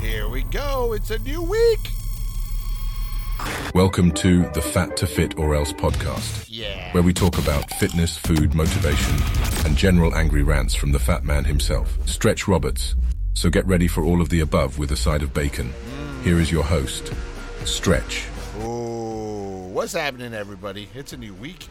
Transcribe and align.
Here 0.00 0.28
we 0.28 0.42
go. 0.44 0.92
It's 0.94 1.10
a 1.10 1.18
new 1.18 1.42
week. 1.42 1.90
Welcome 3.74 4.10
to 4.12 4.48
the 4.50 4.62
Fat 4.62 4.96
to 4.98 5.06
Fit 5.06 5.38
or 5.38 5.54
Else 5.54 5.72
podcast, 5.72 6.46
Yeah. 6.48 6.92
where 6.92 7.02
we 7.02 7.12
talk 7.12 7.38
about 7.38 7.70
fitness, 7.74 8.16
food, 8.16 8.54
motivation, 8.54 9.14
and 9.64 9.76
general 9.76 10.14
angry 10.14 10.42
rants 10.42 10.74
from 10.74 10.92
the 10.92 10.98
fat 10.98 11.24
man 11.24 11.44
himself, 11.44 11.96
Stretch 12.06 12.48
Roberts. 12.48 12.94
So 13.34 13.48
get 13.50 13.66
ready 13.66 13.88
for 13.88 14.02
all 14.04 14.20
of 14.20 14.28
the 14.28 14.40
above 14.40 14.78
with 14.78 14.90
a 14.92 14.96
side 14.96 15.22
of 15.22 15.32
bacon. 15.32 15.72
Here 16.24 16.38
is 16.40 16.50
your 16.50 16.64
host, 16.64 17.12
Stretch. 17.64 18.24
Oh, 18.60 19.68
what's 19.72 19.92
happening, 19.92 20.34
everybody? 20.34 20.88
It's 20.94 21.12
a 21.12 21.16
new 21.16 21.34
week. 21.34 21.68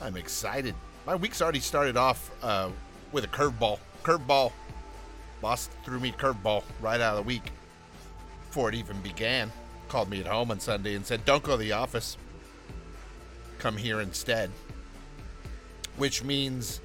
I'm 0.00 0.16
excited. 0.16 0.74
My 1.06 1.14
week's 1.16 1.40
already 1.42 1.60
started 1.60 1.96
off 1.96 2.30
uh, 2.42 2.70
with 3.12 3.24
a 3.24 3.28
curveball. 3.28 3.78
Curveball. 4.02 4.52
Boss 5.40 5.68
threw 5.84 6.00
me 6.00 6.12
curveball 6.12 6.62
right 6.80 7.00
out 7.00 7.16
of 7.16 7.24
the 7.24 7.28
week 7.28 7.52
before 8.46 8.68
it 8.68 8.74
even 8.74 9.00
began. 9.00 9.52
Called 9.88 10.10
me 10.10 10.20
at 10.20 10.26
home 10.26 10.50
on 10.50 10.60
Sunday 10.60 10.94
and 10.94 11.06
said, 11.06 11.24
Don't 11.24 11.42
go 11.42 11.52
to 11.52 11.56
the 11.56 11.72
office. 11.72 12.16
Come 13.58 13.76
here 13.76 14.00
instead. 14.00 14.50
Which 15.96 16.22
means 16.22 16.80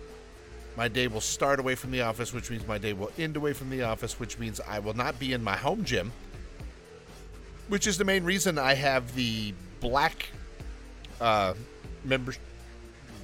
my 0.78 0.88
day 0.88 1.08
will 1.08 1.22
start 1.22 1.60
away 1.60 1.76
from 1.76 1.92
the 1.92 2.02
office, 2.02 2.34
which 2.34 2.50
means 2.50 2.68
my 2.68 2.78
day 2.78 2.94
will 2.94 3.12
end 3.18 3.36
away 3.36 3.54
from 3.54 3.70
the 3.70 3.84
office, 3.84 4.20
which 4.20 4.40
means 4.40 4.60
I 4.68 4.80
will 4.80 4.96
not 4.96 5.20
be 5.20 5.34
in 5.34 5.44
my 5.44 5.56
home 5.56 5.84
gym 5.84 6.12
which 7.68 7.88
is 7.88 7.98
the 7.98 8.06
main 8.06 8.24
reason 8.24 8.58
I 8.58 8.74
have 8.74 9.16
the 9.16 9.54
black 9.80 10.30
uh, 11.22 11.54
member, 12.04 12.36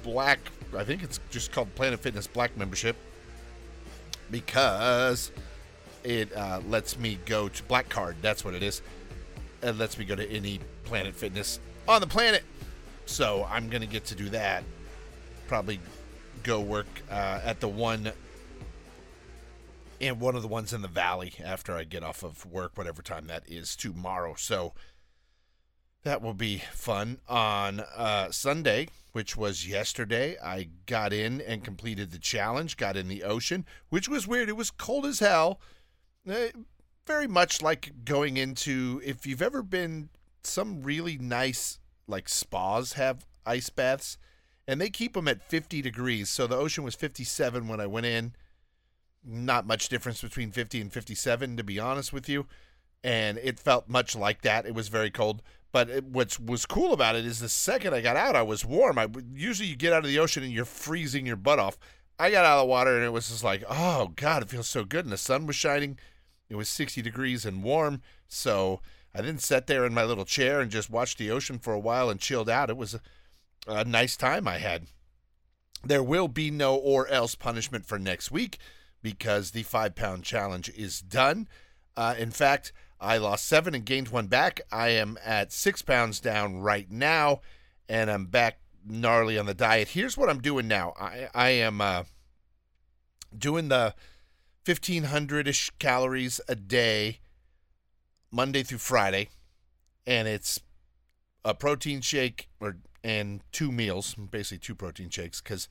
black. 0.02 0.40
I 0.76 0.84
think 0.84 1.02
it's 1.02 1.20
just 1.30 1.52
called 1.52 1.74
Planet 1.74 2.00
Fitness 2.00 2.26
Black 2.26 2.56
membership 2.56 2.96
because 4.30 5.32
it 6.04 6.34
uh, 6.36 6.60
lets 6.68 6.98
me 6.98 7.18
go 7.26 7.48
to 7.48 7.62
Black 7.64 7.88
Card. 7.88 8.16
That's 8.22 8.44
what 8.44 8.54
it 8.54 8.62
is. 8.62 8.82
It 9.62 9.76
lets 9.76 9.98
me 9.98 10.04
go 10.04 10.14
to 10.14 10.30
any 10.30 10.60
Planet 10.84 11.14
Fitness 11.14 11.60
on 11.86 12.00
the 12.00 12.06
planet. 12.06 12.42
So 13.06 13.46
I'm 13.50 13.68
gonna 13.68 13.86
get 13.86 14.04
to 14.06 14.14
do 14.14 14.28
that. 14.30 14.64
Probably 15.48 15.80
go 16.42 16.60
work 16.60 16.86
uh, 17.10 17.40
at 17.44 17.60
the 17.60 17.68
one 17.68 18.12
and 20.00 20.18
one 20.18 20.34
of 20.34 20.42
the 20.42 20.48
ones 20.48 20.72
in 20.72 20.80
the 20.80 20.88
valley 20.88 21.34
after 21.44 21.74
I 21.74 21.84
get 21.84 22.02
off 22.02 22.22
of 22.22 22.46
work, 22.46 22.72
whatever 22.76 23.02
time 23.02 23.26
that 23.26 23.42
is 23.46 23.76
tomorrow. 23.76 24.34
So 24.36 24.72
that 26.04 26.22
will 26.22 26.34
be 26.34 26.62
fun. 26.72 27.18
On 27.28 27.80
uh, 27.80 28.30
Sunday, 28.30 28.88
which 29.12 29.36
was 29.36 29.66
yesterday, 29.66 30.36
I 30.42 30.68
got 30.86 31.12
in 31.12 31.40
and 31.40 31.64
completed 31.64 32.10
the 32.10 32.18
challenge, 32.18 32.76
got 32.76 32.96
in 32.96 33.08
the 33.08 33.22
ocean, 33.22 33.66
which 33.88 34.08
was 34.08 34.26
weird. 34.26 34.48
It 34.48 34.56
was 34.56 34.70
cold 34.70 35.06
as 35.06 35.20
hell. 35.20 35.60
Uh, 36.28 36.48
very 37.06 37.26
much 37.26 37.62
like 37.62 38.04
going 38.04 38.36
into, 38.36 39.00
if 39.04 39.26
you've 39.26 39.42
ever 39.42 39.62
been, 39.62 40.10
some 40.42 40.82
really 40.82 41.18
nice, 41.18 41.78
like 42.06 42.28
spas 42.28 42.94
have 42.94 43.26
ice 43.44 43.68
baths, 43.68 44.16
and 44.66 44.80
they 44.80 44.90
keep 44.90 45.14
them 45.14 45.28
at 45.28 45.42
50 45.42 45.82
degrees. 45.82 46.28
So 46.28 46.46
the 46.46 46.56
ocean 46.56 46.84
was 46.84 46.94
57 46.94 47.68
when 47.68 47.80
I 47.80 47.86
went 47.86 48.06
in 48.06 48.34
not 49.24 49.66
much 49.66 49.88
difference 49.88 50.22
between 50.22 50.50
50 50.50 50.80
and 50.80 50.92
57 50.92 51.56
to 51.56 51.64
be 51.64 51.78
honest 51.78 52.12
with 52.12 52.28
you 52.28 52.46
and 53.02 53.38
it 53.38 53.58
felt 53.58 53.88
much 53.88 54.16
like 54.16 54.42
that 54.42 54.66
it 54.66 54.74
was 54.74 54.88
very 54.88 55.10
cold 55.10 55.42
but 55.72 55.88
it, 55.88 56.04
what 56.04 56.38
was 56.40 56.66
cool 56.66 56.92
about 56.92 57.16
it 57.16 57.24
is 57.24 57.40
the 57.40 57.48
second 57.48 57.94
i 57.94 58.00
got 58.00 58.16
out 58.16 58.36
i 58.36 58.42
was 58.42 58.64
warm. 58.64 58.98
I 58.98 59.08
usually 59.34 59.68
you 59.68 59.76
get 59.76 59.92
out 59.92 60.04
of 60.04 60.10
the 60.10 60.18
ocean 60.18 60.42
and 60.42 60.52
you're 60.52 60.64
freezing 60.64 61.26
your 61.26 61.36
butt 61.36 61.58
off. 61.58 61.78
I 62.18 62.30
got 62.30 62.44
out 62.44 62.58
of 62.58 62.62
the 62.62 62.70
water 62.70 62.96
and 62.96 63.04
it 63.04 63.12
was 63.12 63.28
just 63.28 63.44
like 63.44 63.64
oh 63.68 64.12
god 64.16 64.42
it 64.42 64.50
feels 64.50 64.68
so 64.68 64.84
good. 64.84 65.04
And 65.04 65.12
the 65.12 65.18
sun 65.18 65.46
was 65.46 65.56
shining. 65.56 65.98
It 66.48 66.56
was 66.56 66.68
60 66.68 67.02
degrees 67.02 67.44
and 67.44 67.62
warm. 67.62 68.02
So 68.28 68.80
i 69.14 69.20
then 69.20 69.38
sat 69.38 69.66
there 69.66 69.84
in 69.84 69.94
my 69.94 70.04
little 70.04 70.24
chair 70.24 70.60
and 70.60 70.70
just 70.70 70.90
watched 70.90 71.18
the 71.18 71.30
ocean 71.30 71.58
for 71.58 71.72
a 71.72 71.78
while 71.78 72.10
and 72.10 72.20
chilled 72.20 72.48
out. 72.48 72.70
It 72.70 72.76
was 72.76 72.94
a, 72.94 73.00
a 73.66 73.84
nice 73.84 74.16
time 74.16 74.46
i 74.46 74.58
had. 74.58 74.86
There 75.82 76.02
will 76.02 76.28
be 76.28 76.50
no 76.50 76.74
or 76.74 77.08
else 77.08 77.34
punishment 77.34 77.86
for 77.86 77.98
next 77.98 78.30
week 78.30 78.58
because 79.02 79.50
the 79.50 79.62
five 79.62 79.94
pound 79.94 80.24
challenge 80.24 80.68
is 80.76 81.00
done. 81.00 81.48
Uh, 81.96 82.14
in 82.18 82.30
fact, 82.30 82.72
I 83.00 83.16
lost 83.16 83.46
seven 83.46 83.74
and 83.74 83.84
gained 83.84 84.08
one 84.08 84.26
back. 84.26 84.60
I 84.70 84.90
am 84.90 85.18
at 85.24 85.52
six 85.52 85.80
pounds 85.80 86.20
down 86.20 86.60
right 86.60 86.90
now, 86.90 87.40
and 87.88 88.10
I'm 88.10 88.26
back 88.26 88.60
gnarly 88.84 89.38
on 89.38 89.46
the 89.46 89.54
diet. 89.54 89.88
Here's 89.88 90.16
what 90.16 90.28
I'm 90.28 90.40
doing 90.40 90.68
now 90.68 90.94
I, 91.00 91.28
I 91.34 91.48
am 91.50 91.80
uh, 91.80 92.04
doing 93.36 93.68
the 93.68 93.94
1500 94.66 95.48
ish 95.48 95.70
calories 95.78 96.40
a 96.46 96.54
day, 96.54 97.20
Monday 98.30 98.62
through 98.62 98.78
Friday, 98.78 99.30
and 100.06 100.28
it's 100.28 100.60
a 101.44 101.54
protein 101.54 102.02
shake 102.02 102.48
or 102.60 102.76
and 103.02 103.40
two 103.50 103.72
meals, 103.72 104.14
basically 104.14 104.58
two 104.58 104.74
protein 104.74 105.08
shakes, 105.08 105.40
because 105.40 105.68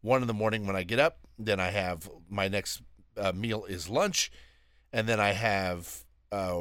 one 0.00 0.22
in 0.22 0.26
the 0.26 0.34
morning 0.34 0.66
when 0.66 0.74
I 0.74 0.82
get 0.82 0.98
up. 0.98 1.18
Then 1.38 1.60
I 1.60 1.70
have 1.70 2.10
my 2.28 2.48
next 2.48 2.82
uh, 3.16 3.32
meal 3.32 3.64
is 3.64 3.88
lunch, 3.88 4.32
and 4.92 5.08
then 5.08 5.20
I 5.20 5.32
have 5.32 6.04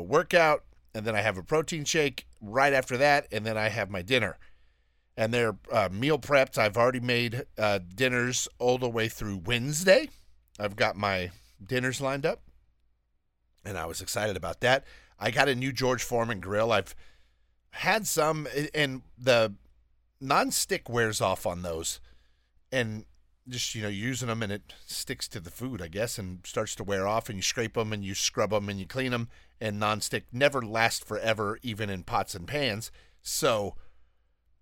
workout, 0.06 0.64
and 0.94 1.06
then 1.06 1.16
I 1.16 1.22
have 1.22 1.38
a 1.38 1.44
protein 1.44 1.86
shake 1.86 2.28
right 2.42 2.74
after 2.74 2.98
that, 2.98 3.28
and 3.32 3.46
then 3.46 3.58
I 3.58 3.70
have 3.70 3.90
my 3.90 4.02
dinner. 4.02 4.38
And 5.16 5.34
they're 5.34 5.56
uh, 5.72 5.90
meal 5.92 6.18
prepped. 6.18 6.58
I've 6.58 6.78
already 6.78 7.00
made 7.00 7.46
uh, 7.58 7.80
dinners 7.94 8.48
all 8.60 8.78
the 8.78 8.90
way 8.90 9.08
through 9.08 9.42
Wednesday. 9.46 10.10
I've 10.60 10.76
got 10.76 10.96
my 10.96 11.32
dinners 11.66 12.02
lined 12.02 12.26
up, 12.26 12.42
and 13.64 13.78
I 13.78 13.86
was 13.86 14.02
excited 14.02 14.36
about 14.36 14.62
that. 14.62 14.86
I 15.20 15.32
got 15.32 15.50
a 15.50 15.56
new 15.56 15.72
George 15.72 16.04
Foreman 16.04 16.40
grill. 16.40 16.72
I've 16.72 16.96
had 17.72 18.08
some, 18.08 18.48
and 18.74 19.02
the 19.18 19.54
non-stick 20.20 20.90
wears 20.90 21.22
off 21.22 21.46
on 21.46 21.62
those, 21.62 22.00
and 22.72 23.06
just 23.48 23.76
you 23.76 23.82
know 23.82 23.90
using 23.90 24.28
them 24.28 24.42
and 24.42 24.52
it 24.52 24.74
sticks 24.86 25.28
to 25.28 25.40
the 25.40 25.50
food 25.50 25.82
i 25.82 25.88
guess 25.88 26.18
and 26.18 26.40
starts 26.46 26.76
to 26.76 26.84
wear 26.84 27.08
off 27.08 27.28
and 27.28 27.38
you 27.38 27.42
scrape 27.42 27.74
them 27.74 27.92
and 27.92 28.04
you 28.06 28.16
scrub 28.16 28.52
them 28.52 28.70
and 28.70 28.80
you 28.80 28.86
clean 28.86 29.12
them 29.12 29.28
and 29.60 29.82
nonstick 29.82 30.24
never 30.32 30.62
last 30.62 31.06
forever 31.06 31.60
even 31.62 31.90
in 31.90 32.04
pots 32.04 32.36
and 32.36 32.48
pans. 32.48 32.92
So 33.22 33.76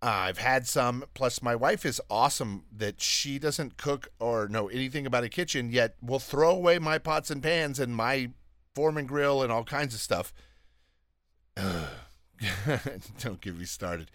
uh, 0.01 0.07
i've 0.07 0.37
had 0.37 0.67
some. 0.67 1.05
Plus 1.13 1.41
my 1.41 1.55
wife 1.55 1.85
is 1.85 2.01
awesome 2.09 2.65
that 2.75 3.01
she 3.01 3.39
doesn't 3.39 3.77
cook 3.77 4.09
or 4.19 4.47
know 4.47 4.67
anything 4.67 5.05
about 5.05 5.23
a 5.23 5.29
kitchen 5.29 5.71
yet 5.71 5.95
will 6.01 6.19
throw 6.19 6.51
away 6.51 6.79
my 6.79 6.97
pots 6.97 7.31
and 7.31 7.43
pans 7.43 7.79
and 7.79 7.95
my 7.95 8.31
foreman 8.73 9.05
grill 9.05 9.43
and 9.43 9.51
all 9.51 9.63
kinds 9.63 9.93
of 9.93 9.99
stuff. 9.99 10.33
Don't 13.19 13.41
get 13.41 13.57
me 13.57 13.65
started. 13.65 14.09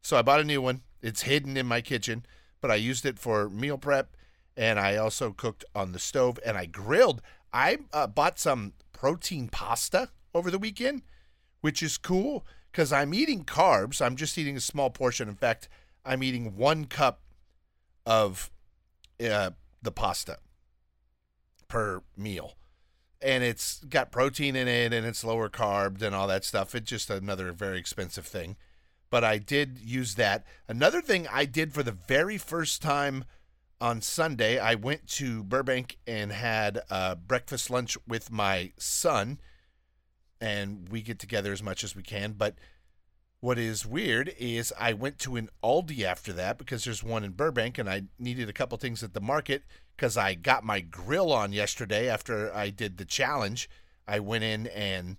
So 0.00 0.16
i 0.16 0.22
bought 0.22 0.40
a 0.40 0.44
new 0.44 0.62
one. 0.62 0.82
It's 1.02 1.22
hidden 1.22 1.56
in 1.56 1.66
my 1.66 1.80
kitchen 1.80 2.24
but 2.66 2.70
I 2.70 2.76
used 2.76 3.06
it 3.06 3.18
for 3.18 3.48
meal 3.48 3.78
prep 3.78 4.16
and 4.56 4.80
I 4.80 4.96
also 4.96 5.30
cooked 5.30 5.64
on 5.74 5.92
the 5.92 5.98
stove 5.98 6.38
and 6.44 6.56
I 6.56 6.66
grilled. 6.66 7.22
I 7.52 7.78
uh, 7.92 8.06
bought 8.06 8.38
some 8.38 8.72
protein 8.96 9.48
pasta 9.48 10.08
over 10.34 10.50
the 10.50 10.58
weekend, 10.58 11.02
which 11.60 11.82
is 11.82 11.98
cool 11.98 12.44
because 12.72 12.92
I'm 12.92 13.14
eating 13.14 13.44
carbs. 13.44 14.04
I'm 14.04 14.16
just 14.16 14.38
eating 14.38 14.56
a 14.56 14.60
small 14.60 14.90
portion. 14.90 15.28
In 15.28 15.34
fact, 15.34 15.68
I'm 16.04 16.22
eating 16.22 16.56
one 16.56 16.86
cup 16.86 17.20
of 18.04 18.50
uh, 19.24 19.50
the 19.82 19.92
pasta 19.92 20.38
per 21.68 22.02
meal. 22.16 22.56
And 23.20 23.42
it's 23.42 23.82
got 23.84 24.12
protein 24.12 24.56
in 24.56 24.68
it 24.68 24.92
and 24.92 25.06
it's 25.06 25.24
lower 25.24 25.48
carb 25.48 26.02
and 26.02 26.14
all 26.14 26.28
that 26.28 26.44
stuff. 26.44 26.74
It's 26.74 26.88
just 26.88 27.10
another 27.10 27.52
very 27.52 27.78
expensive 27.78 28.26
thing 28.26 28.56
but 29.10 29.24
I 29.24 29.38
did 29.38 29.78
use 29.82 30.14
that. 30.16 30.44
Another 30.68 31.00
thing 31.00 31.26
I 31.32 31.44
did 31.44 31.72
for 31.72 31.82
the 31.82 31.92
very 31.92 32.38
first 32.38 32.82
time 32.82 33.24
on 33.80 34.00
Sunday, 34.00 34.58
I 34.58 34.74
went 34.74 35.06
to 35.08 35.44
Burbank 35.44 35.98
and 36.06 36.32
had 36.32 36.80
uh, 36.90 37.14
breakfast 37.14 37.70
lunch 37.70 37.96
with 38.06 38.30
my 38.30 38.72
son, 38.78 39.38
and 40.40 40.88
we 40.88 41.02
get 41.02 41.18
together 41.18 41.52
as 41.52 41.62
much 41.62 41.84
as 41.84 41.94
we 41.94 42.02
can. 42.02 42.32
But 42.32 42.54
what 43.40 43.58
is 43.58 43.84
weird 43.84 44.34
is 44.38 44.72
I 44.78 44.92
went 44.92 45.18
to 45.20 45.36
an 45.36 45.50
Aldi 45.62 46.02
after 46.02 46.32
that 46.32 46.58
because 46.58 46.84
there's 46.84 47.04
one 47.04 47.24
in 47.24 47.32
Burbank, 47.32 47.78
and 47.78 47.88
I 47.88 48.04
needed 48.18 48.48
a 48.48 48.54
couple 48.54 48.78
things 48.78 49.02
at 49.02 49.14
the 49.14 49.20
market 49.20 49.62
because 49.96 50.16
I 50.16 50.34
got 50.34 50.64
my 50.64 50.80
grill 50.80 51.32
on 51.32 51.52
yesterday 51.52 52.08
after 52.08 52.54
I 52.54 52.70
did 52.70 52.96
the 52.96 53.04
challenge. 53.04 53.68
I 54.06 54.20
went 54.20 54.44
in 54.44 54.66
and. 54.68 55.16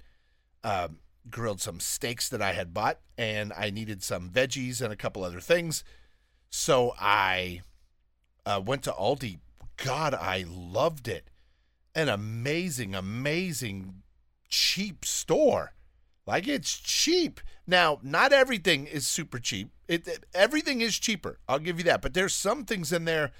Um, 0.64 0.98
grilled 1.30 1.62
some 1.62 1.80
steaks 1.80 2.30
that 2.30 2.42
I 2.42 2.54
had 2.54 2.74
bought, 2.74 3.00
and 3.18 3.54
I 3.54 3.70
needed 3.70 4.04
some 4.04 4.30
veggies 4.30 4.82
and 4.82 4.92
a 4.92 4.98
couple 4.98 5.24
other 5.24 5.40
things. 5.40 5.84
So 6.50 6.94
I 7.00 7.62
uh, 8.48 8.62
went 8.66 8.82
to 8.84 8.92
Aldi. 8.92 9.40
God, 9.76 10.14
I 10.14 10.46
loved 10.48 11.08
it. 11.10 11.30
An 11.94 12.08
amazing, 12.08 12.96
amazing, 12.96 14.04
cheap 14.48 15.04
store. 15.04 15.74
Like 16.26 16.48
it's 16.48 16.78
cheap. 16.78 17.42
Now, 17.68 18.00
not 18.02 18.32
everything 18.32 18.88
is 18.88 19.06
super 19.06 19.40
cheap. 19.40 19.72
It, 19.88 20.08
it, 20.08 20.26
everything 20.34 20.80
is 20.80 20.98
cheaper. 20.98 21.40
I'll 21.48 21.60
give 21.60 21.78
you 21.78 21.84
that. 21.86 22.02
But 22.02 22.14
there's 22.14 22.34
some 22.34 22.64
things 22.64 22.94
in 22.94 23.04
there, 23.04 23.32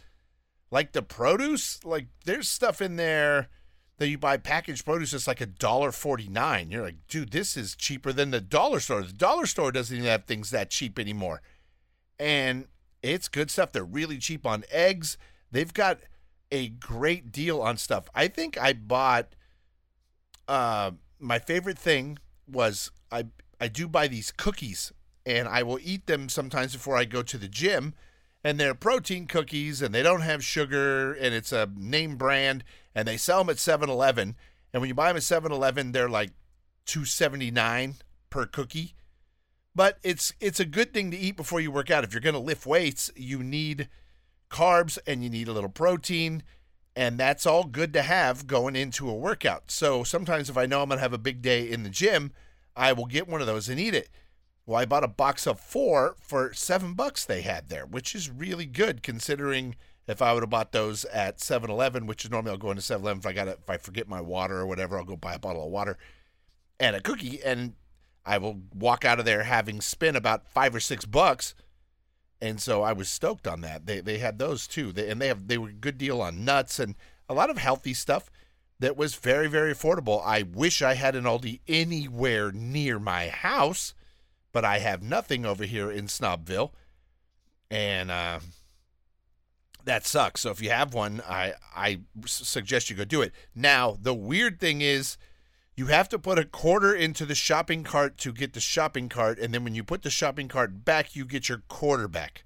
like 0.72 0.92
the 0.92 1.02
produce. 1.02 1.84
Like 1.86 2.08
there's 2.26 2.50
stuff 2.50 2.82
in 2.82 2.98
there 2.98 3.48
that 4.00 4.10
you 4.10 4.18
buy 4.18 4.38
packaged 4.38 4.86
produce 4.86 5.12
that's 5.12 5.28
like 5.28 5.42
a 5.42 5.46
dollar 5.46 5.94
forty 5.94 6.28
nine. 6.28 6.70
You're 6.70 6.84
like, 6.84 7.08
dude, 7.08 7.32
this 7.32 7.56
is 7.56 7.76
cheaper 7.76 8.12
than 8.12 8.32
the 8.32 8.42
dollar 8.42 8.82
store. 8.82 9.04
The 9.04 9.14
dollar 9.14 9.46
store 9.46 9.72
doesn't 9.72 9.96
even 9.96 10.10
have 10.10 10.26
things 10.26 10.50
that 10.50 10.70
cheap 10.70 11.00
anymore. 11.00 11.42
And 12.20 12.68
it's 13.02 13.28
good 13.28 13.52
stuff. 13.52 13.72
They're 13.72 13.84
really 13.84 14.18
cheap 14.18 14.46
on 14.46 14.64
eggs. 14.72 15.18
They've 15.52 15.74
got 15.74 16.00
a 16.52 16.70
great 16.70 17.32
deal 17.32 17.62
on 17.62 17.78
stuff. 17.78 18.10
I 18.16 18.28
think 18.28 18.58
I 18.58 18.74
bought 18.74 19.36
uh, 20.48 20.92
my 21.20 21.40
favorite 21.40 21.78
thing 21.78 22.18
was 22.48 22.92
I 23.12 23.26
I 23.60 23.68
do 23.68 23.88
buy 23.88 24.08
these 24.08 24.32
cookies 24.32 24.94
and 25.26 25.48
I 25.48 25.64
will 25.64 25.80
eat 25.82 26.06
them 26.08 26.30
sometimes 26.30 26.74
before 26.74 26.96
I 26.96 27.06
go 27.06 27.24
to 27.24 27.38
the 27.38 27.48
gym 27.48 27.96
and 28.44 28.60
they're 28.60 28.76
protein 28.76 29.26
cookies 29.26 29.82
and 29.82 29.94
they 29.94 30.04
don't 30.04 30.22
have 30.22 30.44
sugar 30.44 31.14
and 31.14 31.34
it's 31.34 31.52
a 31.52 31.70
name 31.76 32.16
brand 32.16 32.64
and 32.96 33.08
they 33.08 33.18
sell 33.18 33.40
them 33.40 33.50
at 33.50 33.58
7-Eleven 33.58 34.36
and 34.72 34.82
when 34.82 34.88
you 34.88 34.94
buy 34.94 35.08
them 35.08 35.18
at 35.18 35.24
7-Eleven 35.24 35.92
they're 35.92 36.10
like 36.10 36.32
279 36.86 37.96
per 38.30 38.46
cookie 38.46 38.94
but 39.78 40.00
it's 40.02 40.34
it's 40.42 40.60
a 40.60 40.66
good 40.66 40.92
thing 40.92 41.12
to 41.12 41.18
eat 41.18 41.38
before 41.38 41.62
you 41.62 41.72
work 41.72 41.92
out. 41.92 42.04
If 42.04 42.12
you're 42.12 42.20
going 42.20 42.34
to 42.34 42.40
lift 42.40 42.66
weights 42.66 43.12
you 43.16 43.44
need 43.44 43.88
carbs 44.50 44.98
and 45.06 45.24
you 45.24 45.30
need 45.30 45.48
a 45.48 45.54
little 45.54 45.70
protein 45.70 46.42
and 46.96 47.20
that's 47.20 47.46
all 47.46 47.64
good 47.64 47.94
to 47.94 48.02
have 48.02 48.48
going 48.48 48.76
into 48.76 49.08
a 49.08 49.14
workout. 49.14 49.70
So 49.70 50.04
sometimes 50.04 50.50
if 50.50 50.58
I 50.58 50.66
know 50.66 50.82
I'm 50.82 50.90
going 50.90 50.98
to 50.98 51.04
have 51.04 51.14
a 51.14 51.20
big 51.20 51.44
day 51.44 51.70
in 51.70 51.84
the 51.84 51.92
gym 51.92 52.34
I 52.76 52.92
will 52.92 53.06
get 53.06 53.28
one 53.28 53.40
of 53.40 53.48
those 53.48 53.70
and 53.70 53.80
eat 53.80 53.94
it. 53.94 54.10
Well, 54.66 54.82
I 54.82 54.86
bought 54.86 55.04
a 55.04 55.08
box 55.08 55.46
of 55.46 55.60
four 55.60 56.16
for 56.20 56.54
seven 56.54 56.94
bucks 56.94 57.24
they 57.24 57.42
had 57.42 57.70
there, 57.70 57.86
which 57.86 58.16
is 58.16 58.30
really 58.30 58.66
good 58.66 59.02
considering 59.02 59.76
if 60.08 60.22
I 60.22 60.34
would 60.34 60.44
have 60.44 60.50
bought 60.50 60.72
those 60.72 61.06
at 61.06 61.40
7 61.40 61.70
Eleven, 61.70 62.08
which 62.08 62.26
is 62.26 62.32
normally 62.32 62.52
I'll 62.52 62.58
go 62.58 62.72
into 62.72 62.82
7 62.82 63.04
Eleven 63.04 63.20
if 63.20 63.28
I 63.28 63.34
got 63.34 63.48
if 63.48 63.70
I 63.70 63.78
forget 63.78 64.10
my 64.10 64.22
water 64.22 64.58
or 64.58 64.66
whatever, 64.66 64.98
I'll 64.98 65.06
go 65.06 65.16
buy 65.16 65.36
a 65.36 65.40
bottle 65.40 65.66
of 65.66 65.72
water 65.72 65.98
and 66.80 66.96
a 66.96 67.02
cookie 67.02 67.42
and 67.44 67.74
I 68.28 68.38
will 68.38 68.60
walk 68.74 69.06
out 69.06 69.20
of 69.20 69.26
there 69.26 69.44
having 69.44 69.82
spent 69.82 70.18
about 70.18 70.48
five 70.48 70.76
or 70.76 70.80
six 70.80 71.06
bucks. 71.06 71.56
And 72.40 72.62
so 72.62 72.84
I 72.84 72.94
was 72.94 73.10
stoked 73.10 73.48
on 73.48 73.62
that. 73.62 73.86
They 73.88 74.00
they 74.00 74.20
had 74.20 74.38
those 74.38 74.68
too. 74.68 74.92
They, 74.92 75.10
and 75.10 75.20
they 75.20 75.28
have 75.28 75.48
they 75.48 75.58
were 75.58 75.70
a 75.70 75.74
good 75.74 75.98
deal 75.98 76.22
on 76.22 76.46
nuts 76.46 76.80
and 76.80 76.96
a 77.28 77.34
lot 77.34 77.50
of 77.50 77.58
healthy 77.58 77.94
stuff 77.94 78.30
that 78.80 78.96
was 78.96 79.16
very, 79.16 79.48
very 79.48 79.74
affordable. 79.74 80.22
I 80.24 80.44
wish 80.44 80.84
I 80.84 80.94
had 80.94 81.16
an 81.16 81.24
Aldi 81.24 81.62
anywhere 81.68 82.52
near 82.52 83.00
my 83.00 83.30
house 83.30 83.96
but 84.58 84.66
I 84.66 84.80
have 84.80 85.04
nothing 85.04 85.46
over 85.46 85.66
here 85.66 85.92
in 85.92 86.08
Snobville, 86.08 86.72
and 87.70 88.10
uh, 88.10 88.40
that 89.84 90.04
sucks. 90.04 90.42
So 90.42 90.50
if 90.50 90.64
you 90.64 90.72
have 90.72 90.96
one, 90.96 91.22
I 91.30 91.54
I 91.76 92.00
suggest 92.26 92.90
you 92.90 92.96
go 92.96 93.06
do 93.06 93.22
it. 93.22 93.34
Now 93.54 93.96
the 94.02 94.16
weird 94.16 94.60
thing 94.60 94.82
is. 94.82 95.18
You 95.78 95.86
have 95.86 96.10
to 96.10 96.18
put 96.18 96.40
a 96.40 96.44
quarter 96.44 96.94
into 96.94 97.24
the 97.24 97.36
shopping 97.36 97.84
cart 97.84 98.18
to 98.18 98.34
get 98.34 98.54
the 98.54 98.60
shopping 98.60 99.10
cart, 99.10 99.38
and 99.38 99.54
then 99.54 99.64
when 99.64 99.76
you 99.76 99.84
put 99.84 100.02
the 100.02 100.10
shopping 100.10 100.48
cart 100.48 100.84
back, 100.84 101.16
you 101.16 101.24
get 101.24 101.48
your 101.48 101.62
quarter 101.68 102.08
back, 102.08 102.46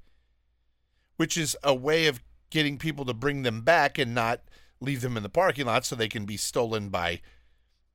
which 1.16 1.38
is 1.38 1.56
a 1.64 1.74
way 1.74 2.08
of 2.08 2.22
getting 2.50 2.78
people 2.78 3.06
to 3.06 3.14
bring 3.14 3.44
them 3.44 3.62
back 3.62 3.98
and 3.98 4.14
not 4.14 4.42
leave 4.82 5.00
them 5.00 5.16
in 5.16 5.24
the 5.24 5.30
parking 5.30 5.66
lot 5.66 5.86
so 5.86 5.96
they 5.96 6.10
can 6.10 6.26
be 6.26 6.36
stolen 6.36 6.90
by 6.90 7.22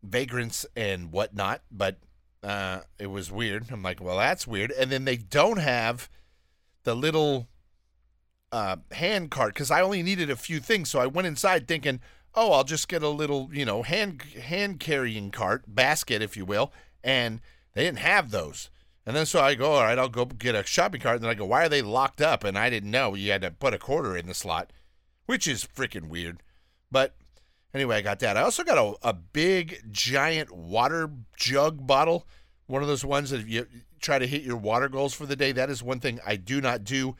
vagrants 0.03 0.65
and 0.75 1.13
whatnot. 1.13 1.61
But 1.71 1.99
uh, 2.43 2.81
it 2.99 3.09
was 3.09 3.31
weird. 3.31 3.67
I'm 3.71 3.83
like, 3.83 4.01
well, 4.01 4.17
that's 4.17 4.47
weird. 4.47 4.71
And 4.71 4.91
then 4.91 5.05
they 5.05 5.17
don't 5.19 5.59
have 5.59 6.09
the 6.85 6.95
little 6.95 7.49
uh, 8.53 8.77
hand 8.93 9.31
cart 9.31 9.53
because 9.53 9.71
I 9.71 9.83
only 9.83 10.03
needed 10.03 10.31
a 10.31 10.37
few 10.37 10.61
things. 10.61 10.89
So 10.89 10.99
I 10.99 11.07
went 11.07 11.27
inside 11.27 11.69
thinking, 11.69 12.01
oh, 12.37 12.53
I'll 12.53 12.65
just 12.65 12.89
get 12.89 13.03
a 13.03 13.09
little, 13.09 13.51
you 13.53 13.65
know, 13.65 13.83
hand 13.83 14.23
hand 14.23 14.81
carrying 14.81 15.31
cart 15.31 15.65
basket, 15.67 16.23
if 16.23 16.37
you 16.37 16.45
will. 16.45 16.73
And 17.03 17.41
they 17.75 17.85
didn't 17.85 18.01
have 18.01 18.31
those. 18.31 18.71
And 19.05 19.17
then 19.17 19.27
so 19.27 19.41
I 19.41 19.55
go, 19.55 19.73
all 19.73 19.83
right, 19.83 19.99
I'll 19.99 20.09
go 20.09 20.25
get 20.25 20.55
a 20.55 20.65
shopping 20.65 21.01
cart. 21.01 21.17
And 21.17 21.25
then 21.25 21.31
I 21.31 21.35
go, 21.35 21.47
why 21.47 21.65
are 21.65 21.69
they 21.69 21.83
locked 21.83 22.21
up? 22.21 22.45
And 22.45 22.59
I 22.59 22.71
didn't 22.71 22.91
know 22.91 23.15
you 23.15 23.31
had 23.31 23.43
to 23.43 23.51
put 23.51 23.75
a 23.75 23.79
quarter 23.79 24.17
in 24.17 24.27
the 24.27 24.35
slot, 24.35 24.73
which 25.27 25.47
is 25.47 25.65
freaking 25.65 26.09
weird. 26.09 26.43
But 26.91 27.15
Anyway, 27.77 27.97
I 27.97 28.01
got 28.01 28.21
that. 28.21 28.39
I 28.39 28.41
also 28.41 28.65
got 28.65 28.79
a, 28.79 29.09
a 29.11 29.13
big, 29.13 29.83
giant 29.93 30.51
water 30.51 31.11
jug 31.37 31.87
bottle. 31.87 32.27
One 32.69 32.81
of 32.81 32.89
those 32.89 33.05
ones 33.05 33.29
that 33.29 33.41
if 33.41 33.51
you 33.51 33.67
try 34.01 34.19
to 34.19 34.27
hit 34.27 34.43
your 34.43 34.57
water 34.57 34.89
goals 34.89 35.13
for 35.13 35.27
the 35.27 35.37
day, 35.37 35.53
that 35.53 35.69
is 35.69 35.83
one 35.83 36.01
thing 36.01 36.19
I 36.27 36.37
do 36.37 36.63
not 36.63 36.85
do. 36.85 37.17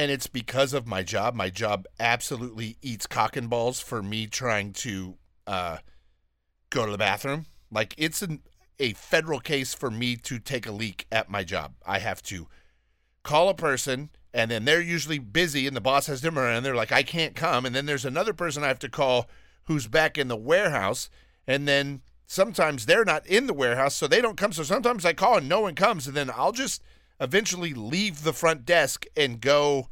And 0.00 0.10
it's 0.10 0.26
because 0.26 0.72
of 0.72 0.86
my 0.86 1.02
job. 1.02 1.34
My 1.34 1.50
job 1.50 1.86
absolutely 1.98 2.76
eats 2.80 3.06
cock 3.06 3.36
and 3.36 3.50
balls 3.50 3.80
for 3.80 4.02
me 4.02 4.26
trying 4.26 4.72
to 4.74 5.16
uh, 5.46 5.78
go 6.70 6.86
to 6.86 6.92
the 6.92 6.98
bathroom. 6.98 7.46
Like, 7.70 7.94
it's 7.98 8.22
an, 8.22 8.40
a 8.78 8.94
federal 8.94 9.40
case 9.40 9.74
for 9.74 9.90
me 9.90 10.16
to 10.16 10.38
take 10.38 10.66
a 10.66 10.72
leak 10.72 11.06
at 11.12 11.28
my 11.28 11.44
job. 11.44 11.74
I 11.84 11.98
have 11.98 12.22
to 12.24 12.48
call 13.22 13.48
a 13.48 13.54
person 13.54 14.10
and 14.32 14.50
then 14.50 14.64
they're 14.64 14.80
usually 14.80 15.18
busy 15.18 15.66
and 15.66 15.76
the 15.76 15.80
boss 15.80 16.06
has 16.06 16.22
them 16.22 16.38
around 16.38 16.56
and 16.56 16.64
they're 16.64 16.74
like 16.74 16.92
i 16.92 17.02
can't 17.02 17.34
come 17.34 17.66
and 17.66 17.74
then 17.74 17.84
there's 17.84 18.06
another 18.06 18.32
person 18.32 18.64
i 18.64 18.68
have 18.68 18.78
to 18.78 18.88
call 18.88 19.28
who's 19.70 19.86
back 19.86 20.18
in 20.18 20.26
the 20.26 20.36
warehouse. 20.36 21.08
And 21.46 21.66
then 21.66 22.02
sometimes 22.26 22.86
they're 22.86 23.04
not 23.04 23.24
in 23.26 23.46
the 23.46 23.54
warehouse, 23.54 23.94
so 23.94 24.08
they 24.08 24.20
don't 24.20 24.36
come. 24.36 24.52
So 24.52 24.64
sometimes 24.64 25.04
I 25.04 25.12
call 25.12 25.38
and 25.38 25.48
no 25.48 25.60
one 25.60 25.76
comes. 25.76 26.08
And 26.08 26.16
then 26.16 26.28
I'll 26.34 26.52
just 26.52 26.82
eventually 27.20 27.74
leave 27.74 28.24
the 28.24 28.32
front 28.32 28.64
desk 28.64 29.04
and 29.16 29.40
go 29.40 29.88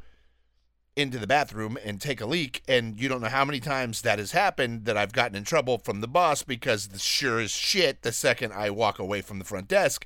into 0.95 1.17
the 1.17 1.27
bathroom 1.27 1.77
and 1.83 2.01
take 2.01 2.19
a 2.19 2.25
leak. 2.25 2.61
And 2.67 2.99
you 2.99 3.07
don't 3.07 3.21
know 3.21 3.29
how 3.29 3.45
many 3.45 3.59
times 3.59 4.01
that 4.01 4.19
has 4.19 4.31
happened 4.31 4.85
that 4.85 4.97
I've 4.97 5.13
gotten 5.13 5.37
in 5.37 5.43
trouble 5.43 5.77
from 5.77 6.01
the 6.01 6.07
boss 6.07 6.43
because 6.43 6.87
the 6.87 6.99
sure 6.99 7.39
as 7.39 7.51
shit 7.51 8.01
the 8.01 8.11
second 8.11 8.53
I 8.53 8.69
walk 8.69 8.99
away 8.99 9.21
from 9.21 9.39
the 9.39 9.45
front 9.45 9.67
desk 9.67 10.05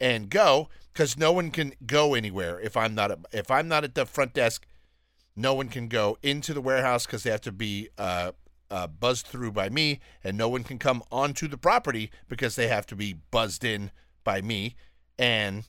and 0.00 0.30
go 0.30 0.68
because 0.92 1.18
no 1.18 1.32
one 1.32 1.50
can 1.50 1.74
go 1.84 2.14
anywhere 2.14 2.58
if 2.60 2.76
I'm 2.76 2.94
not 2.94 3.18
if 3.32 3.50
I'm 3.50 3.68
not 3.68 3.84
at 3.84 3.94
the 3.94 4.06
front 4.06 4.32
desk. 4.32 4.66
No 5.38 5.52
one 5.52 5.68
can 5.68 5.88
go 5.88 6.16
into 6.22 6.54
the 6.54 6.62
warehouse 6.62 7.04
because 7.04 7.22
they 7.22 7.30
have 7.30 7.42
to 7.42 7.52
be 7.52 7.90
uh, 7.98 8.32
uh, 8.70 8.86
buzzed 8.86 9.26
through 9.26 9.52
by 9.52 9.68
me, 9.68 10.00
and 10.24 10.38
no 10.38 10.48
one 10.48 10.64
can 10.64 10.78
come 10.78 11.02
onto 11.12 11.46
the 11.46 11.58
property 11.58 12.10
because 12.26 12.56
they 12.56 12.68
have 12.68 12.86
to 12.86 12.96
be 12.96 13.12
buzzed 13.30 13.62
in 13.62 13.90
by 14.24 14.40
me, 14.40 14.76
and 15.18 15.64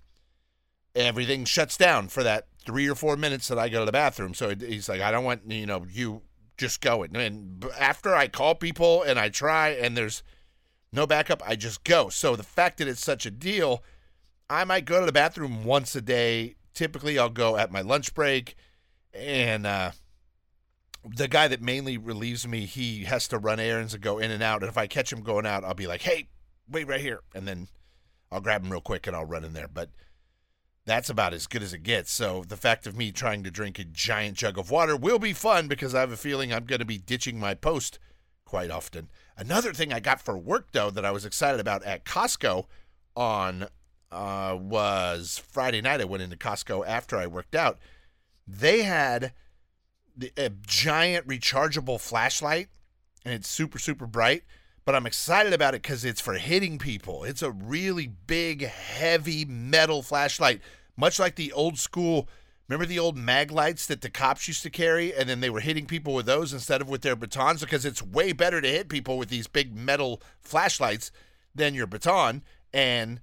everything 1.05 1.45
shuts 1.45 1.77
down 1.77 2.07
for 2.07 2.23
that 2.23 2.47
three 2.65 2.88
or 2.88 2.95
four 2.95 3.15
minutes 3.15 3.47
that 3.47 3.59
I 3.59 3.69
go 3.69 3.79
to 3.79 3.85
the 3.85 3.91
bathroom. 3.91 4.33
So 4.33 4.53
he's 4.55 4.89
like, 4.89 5.01
I 5.01 5.11
don't 5.11 5.23
want 5.23 5.51
you 5.51 5.65
know 5.65 5.85
you 5.89 6.21
just 6.57 6.81
going. 6.81 7.15
And 7.15 7.65
after 7.79 8.15
I 8.15 8.27
call 8.27 8.55
people 8.55 9.03
and 9.03 9.19
I 9.19 9.29
try, 9.29 9.69
and 9.69 9.95
there's 9.95 10.23
no 10.91 11.05
backup, 11.05 11.41
I 11.45 11.55
just 11.55 11.83
go. 11.83 12.09
So 12.09 12.35
the 12.35 12.44
fact 12.44 12.77
that 12.80 12.87
it's 12.87 13.04
such 13.04 13.25
a 13.25 13.31
deal, 13.31 13.83
I 14.49 14.63
might 14.63 14.85
go 14.85 14.99
to 14.99 15.06
the 15.06 15.11
bathroom 15.11 15.63
once 15.63 15.95
a 15.95 16.01
day. 16.01 16.56
Typically, 16.73 17.18
I'll 17.19 17.30
go 17.30 17.57
at 17.57 17.71
my 17.71 17.81
lunch 17.81 18.13
break, 18.13 18.56
and 19.13 19.66
uh, 19.66 19.92
the 21.04 21.27
guy 21.27 21.47
that 21.47 21.61
mainly 21.61 21.97
relieves 21.97 22.47
me, 22.47 22.66
he 22.66 23.06
has 23.06 23.27
to 23.30 23.37
run 23.37 23.59
errands 23.59 23.94
and 23.94 24.04
go 24.04 24.19
in 24.19 24.31
and 24.31 24.44
out. 24.44 24.61
And 24.61 24.69
if 24.69 24.77
I 24.77 24.87
catch 24.87 25.11
him 25.11 25.21
going 25.21 25.45
out, 25.45 25.63
I'll 25.63 25.73
be 25.73 25.87
like, 25.87 26.01
"Hey, 26.01 26.27
wait 26.69 26.87
right 26.87 27.01
here," 27.01 27.21
and 27.33 27.47
then 27.47 27.68
I'll 28.31 28.42
grab 28.42 28.63
him 28.63 28.71
real 28.71 28.81
quick 28.81 29.07
and 29.07 29.16
I'll 29.16 29.25
run 29.25 29.44
in 29.44 29.54
there. 29.54 29.68
But 29.68 29.89
that's 30.87 31.09
about 31.09 31.33
as 31.33 31.47
good 31.47 31.61
as 31.61 31.73
it 31.73 31.83
gets. 31.83 32.11
So 32.11 32.45
the 32.47 32.56
fact 32.56 32.87
of 32.87 32.95
me 32.95 33.11
trying 33.11 33.44
to 33.44 33.51
drink 33.51 33.77
a 33.77 33.83
giant 33.83 34.37
jug 34.37 34.57
of 34.57 34.71
water 34.71 34.95
will 34.95 35.19
be 35.19 35.33
fun 35.33 35.67
because 35.67 35.94
I 35.94 35.99
have 35.99 36.13
a 36.13 36.17
feeling 36.17 36.51
I'm 36.51 36.63
going 36.63 36.79
to 36.79 36.85
be 36.85 36.97
ditching 36.97 37.37
my 37.37 37.53
post 37.53 37.99
quite 38.45 38.71
often. 38.71 39.09
Another 39.35 39.73
thing 39.73 39.91
I 39.91 39.99
got 39.99 40.21
for 40.21 40.37
work 40.37 40.69
though 40.71 40.89
that 40.89 41.03
I 41.03 41.11
was 41.11 41.25
excited 41.25 41.59
about 41.59 41.83
at 41.83 42.06
Costco 42.06 42.67
on 43.17 43.67
uh, 44.13 44.57
was 44.57 45.44
Friday 45.51 45.81
night. 45.81 45.99
I 45.99 46.06
went 46.06 46.23
into 46.23 46.37
Costco 46.37 46.87
after 46.87 47.17
I 47.17 47.27
worked 47.27 47.53
out. 47.53 47.77
They 48.47 48.83
had 48.83 49.33
a 50.37 50.49
giant 50.49 51.27
rechargeable 51.27 51.99
flashlight 51.99 52.69
and 53.25 53.33
it's 53.33 53.49
super 53.49 53.77
super 53.77 54.07
bright 54.07 54.44
but 54.87 54.95
i'm 54.95 55.06
excited 55.06 55.51
about 55.51 55.75
it 55.75 55.81
because 55.81 56.06
it's 56.06 56.21
for 56.21 56.35
hitting 56.35 56.79
people 56.79 57.25
it's 57.25 57.41
a 57.41 57.51
really 57.51 58.07
big 58.07 58.63
heavy 58.63 59.44
metal 59.44 60.01
flashlight 60.01 60.61
much 60.95 61.19
like 61.19 61.35
the 61.35 61.51
old 61.51 61.77
school 61.77 62.29
remember 62.69 62.85
the 62.85 62.97
old 62.97 63.17
Maglites 63.17 63.85
that 63.87 63.99
the 63.99 64.09
cops 64.09 64.47
used 64.47 64.63
to 64.63 64.69
carry 64.69 65.13
and 65.13 65.27
then 65.27 65.41
they 65.41 65.49
were 65.49 65.59
hitting 65.59 65.85
people 65.85 66.13
with 66.13 66.25
those 66.25 66.53
instead 66.53 66.79
of 66.79 66.87
with 66.87 67.01
their 67.01 67.17
batons 67.17 67.59
because 67.59 67.83
it's 67.83 68.01
way 68.01 68.31
better 68.31 68.61
to 68.61 68.67
hit 68.67 68.87
people 68.87 69.17
with 69.17 69.27
these 69.27 69.47
big 69.47 69.75
metal 69.75 70.21
flashlights 70.39 71.11
than 71.53 71.73
your 71.73 71.87
baton 71.87 72.41
and 72.73 73.19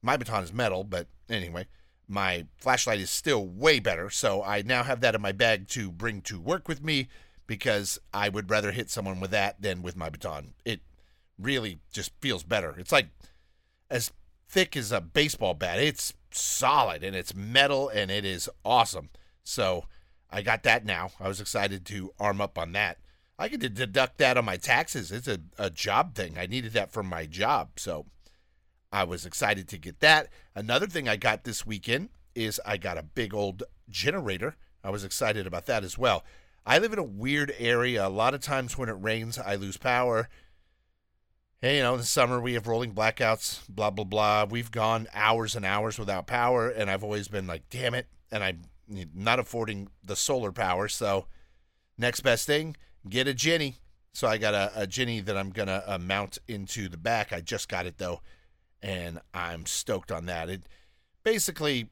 my 0.00 0.16
baton 0.16 0.44
is 0.44 0.52
metal 0.52 0.84
but 0.84 1.08
anyway 1.28 1.66
my 2.08 2.46
flashlight 2.56 3.00
is 3.00 3.10
still 3.10 3.46
way 3.46 3.78
better. 3.78 4.08
So 4.08 4.42
I 4.42 4.62
now 4.62 4.82
have 4.82 5.00
that 5.02 5.14
in 5.14 5.20
my 5.20 5.32
bag 5.32 5.68
to 5.68 5.92
bring 5.92 6.22
to 6.22 6.40
work 6.40 6.66
with 6.66 6.82
me 6.82 7.08
because 7.46 7.98
I 8.12 8.28
would 8.28 8.50
rather 8.50 8.72
hit 8.72 8.90
someone 8.90 9.20
with 9.20 9.30
that 9.30 9.60
than 9.60 9.82
with 9.82 9.96
my 9.96 10.08
baton. 10.08 10.54
It 10.64 10.80
really 11.38 11.80
just 11.92 12.12
feels 12.20 12.42
better. 12.42 12.74
It's 12.78 12.92
like 12.92 13.08
as 13.90 14.12
thick 14.48 14.76
as 14.76 14.92
a 14.92 15.00
baseball 15.00 15.54
bat. 15.54 15.78
It's 15.78 16.14
solid 16.30 17.02
and 17.02 17.14
it's 17.14 17.34
metal 17.34 17.88
and 17.88 18.10
it 18.10 18.24
is 18.24 18.48
awesome. 18.64 19.10
So 19.44 19.84
I 20.30 20.42
got 20.42 20.62
that 20.64 20.84
now. 20.84 21.10
I 21.20 21.28
was 21.28 21.40
excited 21.40 21.84
to 21.86 22.12
arm 22.18 22.40
up 22.40 22.58
on 22.58 22.72
that. 22.72 22.98
I 23.38 23.48
could 23.48 23.60
deduct 23.60 24.18
that 24.18 24.36
on 24.36 24.44
my 24.44 24.56
taxes. 24.56 25.12
It's 25.12 25.28
a, 25.28 25.38
a 25.58 25.70
job 25.70 26.14
thing. 26.14 26.36
I 26.36 26.46
needed 26.46 26.72
that 26.72 26.90
for 26.90 27.02
my 27.02 27.24
job. 27.24 27.70
So 27.76 28.06
I 28.90 29.04
was 29.04 29.24
excited 29.24 29.68
to 29.68 29.78
get 29.78 30.00
that. 30.00 30.28
Another 30.54 30.86
thing 30.86 31.08
I 31.08 31.16
got 31.16 31.44
this 31.44 31.64
weekend 31.64 32.08
is 32.34 32.60
I 32.66 32.76
got 32.78 32.98
a 32.98 33.02
big 33.02 33.32
old 33.32 33.62
generator. 33.88 34.56
I 34.82 34.90
was 34.90 35.04
excited 35.04 35.46
about 35.46 35.66
that 35.66 35.84
as 35.84 35.96
well. 35.96 36.24
I 36.66 36.78
live 36.78 36.92
in 36.92 36.98
a 36.98 37.04
weird 37.04 37.54
area. 37.58 38.06
A 38.06 38.08
lot 38.08 38.34
of 38.34 38.40
times 38.40 38.76
when 38.76 38.88
it 38.88 38.96
rains, 39.00 39.38
I 39.38 39.54
lose 39.54 39.76
power. 39.76 40.28
Hey, 41.60 41.78
you 41.78 41.82
know, 41.82 41.94
in 41.94 41.98
the 41.98 42.06
summer 42.06 42.40
we 42.40 42.54
have 42.54 42.68
rolling 42.68 42.94
blackouts, 42.94 43.68
blah, 43.68 43.90
blah, 43.90 44.04
blah. 44.04 44.46
We've 44.48 44.70
gone 44.70 45.08
hours 45.12 45.56
and 45.56 45.64
hours 45.64 45.98
without 45.98 46.28
power, 46.28 46.68
and 46.68 46.88
I've 46.88 47.02
always 47.02 47.26
been 47.26 47.48
like, 47.48 47.68
damn 47.68 47.94
it. 47.94 48.06
And 48.30 48.44
I'm 48.44 48.60
not 49.12 49.40
affording 49.40 49.88
the 50.04 50.14
solar 50.14 50.52
power. 50.52 50.86
So, 50.86 51.26
next 51.98 52.20
best 52.20 52.46
thing, 52.46 52.76
get 53.08 53.26
a 53.26 53.34
Jenny. 53.34 53.78
So, 54.12 54.28
I 54.28 54.38
got 54.38 54.54
a, 54.54 54.70
a 54.76 54.86
Jenny 54.86 55.18
that 55.18 55.36
I'm 55.36 55.50
going 55.50 55.66
to 55.66 55.82
uh, 55.84 55.98
mount 55.98 56.38
into 56.46 56.88
the 56.88 56.96
back. 56.96 57.32
I 57.32 57.40
just 57.40 57.68
got 57.68 57.86
it, 57.86 57.98
though, 57.98 58.20
and 58.80 59.18
I'm 59.34 59.66
stoked 59.66 60.12
on 60.12 60.26
that. 60.26 60.48
It 60.48 60.62
basically 61.24 61.90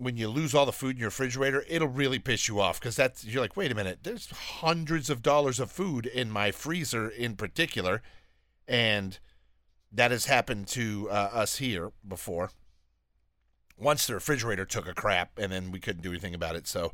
when 0.00 0.16
you 0.16 0.28
lose 0.28 0.54
all 0.54 0.66
the 0.66 0.70
food 0.70 0.94
in 0.94 1.00
your 1.00 1.08
refrigerator, 1.08 1.64
it'll 1.68 1.88
really 1.88 2.20
piss 2.20 2.46
you 2.46 2.60
off 2.60 2.78
because 2.78 2.94
that's 2.94 3.24
you're 3.24 3.42
like, 3.42 3.56
wait 3.56 3.72
a 3.72 3.74
minute, 3.74 3.98
there's 4.04 4.30
hundreds 4.30 5.10
of 5.10 5.22
dollars 5.22 5.58
of 5.58 5.72
food 5.72 6.06
in 6.06 6.30
my 6.30 6.52
freezer 6.52 7.08
in 7.08 7.34
particular, 7.34 8.00
and 8.68 9.18
that 9.90 10.10
has 10.10 10.26
happened 10.26 10.68
to 10.68 11.08
uh, 11.10 11.30
us 11.32 11.56
here 11.56 11.92
before. 12.06 12.50
Once 13.76 14.06
the 14.06 14.14
refrigerator 14.14 14.64
took 14.64 14.86
a 14.86 14.94
crap, 14.94 15.38
and 15.38 15.50
then 15.52 15.70
we 15.70 15.80
couldn't 15.80 16.02
do 16.02 16.10
anything 16.10 16.34
about 16.34 16.56
it. 16.56 16.66
So 16.66 16.92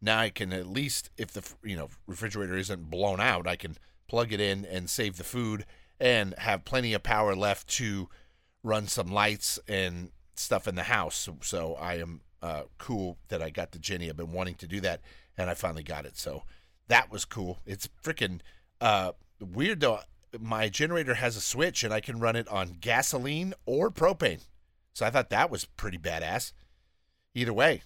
now 0.00 0.20
I 0.20 0.30
can 0.30 0.52
at 0.52 0.66
least, 0.66 1.10
if 1.16 1.32
the 1.32 1.42
you 1.62 1.76
know 1.76 1.88
refrigerator 2.06 2.56
isn't 2.56 2.90
blown 2.90 3.20
out, 3.20 3.46
I 3.46 3.56
can 3.56 3.76
plug 4.08 4.32
it 4.32 4.40
in 4.40 4.64
and 4.64 4.88
save 4.88 5.18
the 5.18 5.24
food 5.24 5.66
and 6.00 6.34
have 6.38 6.64
plenty 6.64 6.94
of 6.94 7.02
power 7.02 7.34
left 7.34 7.68
to 7.68 8.08
run 8.62 8.86
some 8.86 9.12
lights 9.12 9.58
and 9.68 10.10
stuff 10.34 10.66
in 10.66 10.74
the 10.74 10.84
house. 10.84 11.16
So, 11.16 11.36
so 11.42 11.74
I 11.74 11.94
am 11.94 12.22
uh, 12.42 12.62
cool 12.78 13.18
that 13.28 13.42
I 13.42 13.50
got 13.50 13.72
the 13.72 13.78
Jenny. 13.78 14.08
I've 14.08 14.16
been 14.16 14.32
wanting 14.32 14.54
to 14.56 14.66
do 14.66 14.80
that, 14.80 15.00
and 15.36 15.50
I 15.50 15.54
finally 15.54 15.82
got 15.82 16.06
it. 16.06 16.16
So 16.16 16.44
that 16.88 17.10
was 17.12 17.24
cool. 17.24 17.58
It's 17.66 17.88
freaking 18.02 18.40
uh, 18.80 19.12
weird 19.40 19.80
though. 19.80 20.00
My 20.38 20.68
generator 20.68 21.14
has 21.14 21.36
a 21.36 21.40
switch, 21.40 21.82
and 21.82 21.92
I 21.92 22.00
can 22.00 22.20
run 22.20 22.36
it 22.36 22.48
on 22.48 22.76
gasoline 22.80 23.54
or 23.66 23.90
propane. 23.90 24.44
So 24.92 25.06
I 25.06 25.10
thought 25.10 25.30
that 25.30 25.50
was 25.50 25.64
pretty 25.64 25.98
badass. 25.98 26.52
Either 27.34 27.52
way, 27.52 27.82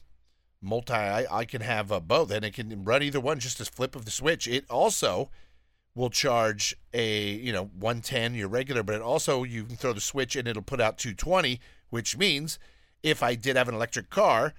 multi, 0.61 0.95
I, 0.95 1.27
I 1.31 1.45
can 1.45 1.61
have 1.63 1.93
uh, 1.93 2.01
both, 2.01 2.31
and 2.31 2.45
it 2.45 2.55
can 2.55 2.85
run 2.85 3.03
either 3.03 3.21
one. 3.21 3.39
Just 3.39 3.61
a 3.61 3.65
flip 3.65 3.95
of 3.95 4.05
the 4.05 4.11
switch. 4.11 4.47
It 4.49 4.65
also 4.69 5.31
will 5.95 6.11
charge 6.11 6.77
a 6.93 7.35
you 7.35 7.53
know 7.53 7.71
110 7.79 8.35
your 8.35 8.49
regular 8.49 8.83
but 8.83 8.97
it 8.97 9.01
also 9.01 9.45
you 9.45 9.63
can 9.63 9.77
throw 9.77 9.93
the 9.93 10.01
switch 10.01 10.35
and 10.35 10.49
it'll 10.49 10.61
put 10.61 10.81
out 10.81 10.99
220 10.99 11.61
which 11.89 12.17
means 12.19 12.59
if 13.05 13.23
I 13.23 13.37
did 13.37 13.55
have 13.55 13.69
an 13.69 13.75
electric 13.75 14.11
car, 14.11 14.55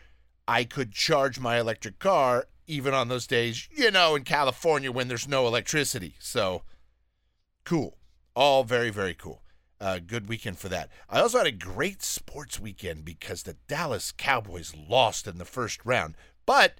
I 0.47 0.63
could 0.63 0.93
charge 0.93 1.39
my 1.39 1.59
electric 1.59 1.99
car 1.99 2.45
even 2.67 2.93
on 2.93 3.09
those 3.09 3.27
days, 3.27 3.67
you 3.75 3.91
know, 3.91 4.15
in 4.15 4.23
California 4.23 4.91
when 4.91 5.07
there's 5.07 5.27
no 5.27 5.47
electricity. 5.47 6.15
So 6.19 6.61
cool. 7.65 7.97
All 8.35 8.63
very, 8.63 8.89
very 8.89 9.13
cool. 9.13 9.41
Uh, 9.79 9.99
good 9.99 10.29
weekend 10.29 10.57
for 10.57 10.69
that. 10.69 10.89
I 11.09 11.19
also 11.19 11.39
had 11.39 11.47
a 11.47 11.51
great 11.51 12.01
sports 12.01 12.59
weekend 12.59 13.03
because 13.03 13.43
the 13.43 13.57
Dallas 13.67 14.11
Cowboys 14.11 14.73
lost 14.75 15.27
in 15.27 15.37
the 15.37 15.45
first 15.45 15.85
round. 15.85 16.15
But 16.45 16.79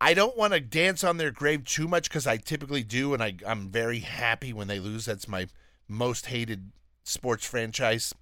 I 0.00 0.14
don't 0.14 0.36
want 0.36 0.54
to 0.54 0.60
dance 0.60 1.04
on 1.04 1.18
their 1.18 1.30
grave 1.30 1.64
too 1.64 1.88
much 1.88 2.08
because 2.08 2.26
I 2.26 2.38
typically 2.38 2.82
do, 2.82 3.12
and 3.12 3.22
I, 3.22 3.34
I'm 3.46 3.68
very 3.68 4.00
happy 4.00 4.52
when 4.52 4.68
they 4.68 4.80
lose. 4.80 5.04
That's 5.04 5.28
my 5.28 5.46
most 5.88 6.26
hated 6.26 6.72
sports 7.04 7.46
franchise 7.46 8.14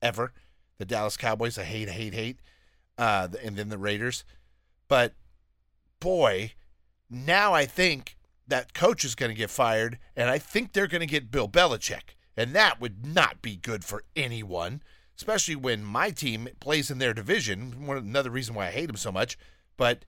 ever 0.00 0.32
the 0.78 0.84
Dallas 0.84 1.16
Cowboys. 1.16 1.58
I 1.58 1.64
hate, 1.64 1.88
hate, 1.88 2.14
hate. 2.14 2.38
Uh, 2.96 3.28
and 3.44 3.56
then 3.56 3.68
the 3.68 3.78
Raiders. 3.78 4.24
But 4.88 5.14
boy, 6.00 6.52
now 7.10 7.52
I 7.52 7.66
think 7.66 8.16
that 8.48 8.74
coach 8.74 9.04
is 9.04 9.14
going 9.14 9.30
to 9.30 9.36
get 9.36 9.50
fired, 9.50 9.98
and 10.16 10.28
I 10.28 10.38
think 10.38 10.72
they're 10.72 10.86
going 10.86 11.00
to 11.00 11.06
get 11.06 11.30
Bill 11.30 11.48
Belichick. 11.48 12.14
And 12.36 12.54
that 12.54 12.80
would 12.80 13.04
not 13.04 13.42
be 13.42 13.56
good 13.56 13.84
for 13.84 14.04
anyone, 14.14 14.82
especially 15.16 15.56
when 15.56 15.84
my 15.84 16.10
team 16.10 16.48
plays 16.60 16.90
in 16.90 16.98
their 16.98 17.14
division. 17.14 17.86
One 17.86 17.96
another 17.96 18.30
reason 18.30 18.54
why 18.54 18.68
I 18.68 18.70
hate 18.70 18.86
them 18.86 18.96
so 18.96 19.10
much. 19.10 19.36
But 19.76 20.04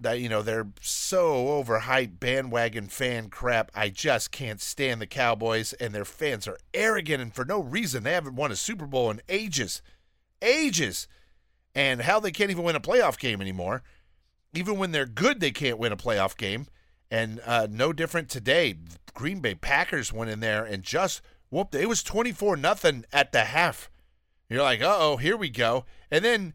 that 0.00 0.20
you 0.20 0.28
know 0.28 0.42
they're 0.42 0.68
so 0.80 1.62
overhyped 1.62 2.20
bandwagon 2.20 2.88
fan 2.88 3.28
crap. 3.28 3.70
I 3.74 3.88
just 3.90 4.30
can't 4.30 4.60
stand 4.60 5.00
the 5.00 5.06
Cowboys 5.06 5.72
and 5.74 5.92
their 5.92 6.04
fans 6.04 6.46
are 6.46 6.58
arrogant 6.72 7.20
and 7.20 7.34
for 7.34 7.44
no 7.44 7.60
reason. 7.60 8.04
They 8.04 8.12
haven't 8.12 8.36
won 8.36 8.52
a 8.52 8.56
Super 8.56 8.86
Bowl 8.86 9.10
in 9.10 9.20
ages, 9.28 9.82
ages, 10.40 11.08
and 11.74 12.02
how 12.02 12.20
they 12.20 12.30
can't 12.30 12.50
even 12.50 12.64
win 12.64 12.76
a 12.76 12.80
playoff 12.80 13.18
game 13.18 13.40
anymore. 13.40 13.82
Even 14.54 14.78
when 14.78 14.92
they're 14.92 15.06
good, 15.06 15.40
they 15.40 15.50
can't 15.50 15.78
win 15.78 15.92
a 15.92 15.96
playoff 15.96 16.36
game. 16.36 16.66
And 17.10 17.40
uh, 17.46 17.66
no 17.70 17.92
different 17.92 18.28
today. 18.28 18.76
Green 19.14 19.40
Bay 19.40 19.54
Packers 19.54 20.12
went 20.12 20.30
in 20.30 20.40
there 20.40 20.64
and 20.64 20.82
just 20.82 21.22
whooped. 21.50 21.74
It 21.74 21.88
was 21.88 22.02
twenty 22.02 22.32
four 22.32 22.56
nothing 22.56 23.04
at 23.12 23.32
the 23.32 23.44
half. 23.44 23.90
You're 24.48 24.62
like, 24.62 24.80
oh, 24.82 25.16
here 25.16 25.36
we 25.36 25.50
go. 25.50 25.84
And 26.10 26.24
then 26.24 26.54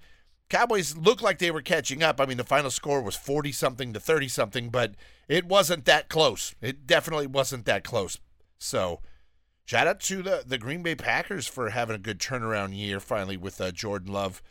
Cowboys 0.50 0.98
looked 0.98 1.22
like 1.22 1.40
they 1.40 1.52
were 1.52 1.62
catching 1.62 2.04
up. 2.04 2.20
I 2.20 2.26
mean, 2.26 2.38
the 2.38 2.44
final 2.44 2.72
score 2.72 3.02
was 3.02 3.16
40 3.16 3.52
something 3.52 3.94
to 3.94 4.00
30 4.00 4.28
something, 4.28 4.70
but 4.70 4.96
it 5.28 5.46
wasn't 5.46 5.86
that 5.86 6.10
close. 6.10 6.56
It 6.62 6.88
definitely 6.88 7.28
wasn't 7.28 7.66
that 7.66 7.84
close. 7.84 8.20
So, 8.58 9.02
shout 9.66 9.88
out 9.88 10.00
to 10.02 10.22
the, 10.22 10.44
the 10.46 10.58
Green 10.58 10.84
Bay 10.84 10.96
Packers 10.96 11.48
for 11.48 11.70
having 11.70 11.96
a 11.96 12.00
good 12.00 12.20
turnaround 12.20 12.76
year 12.76 13.00
finally 13.00 13.38
with 13.38 13.60
uh, 13.62 13.72
Jordan 13.72 14.12
Love. 14.12 14.42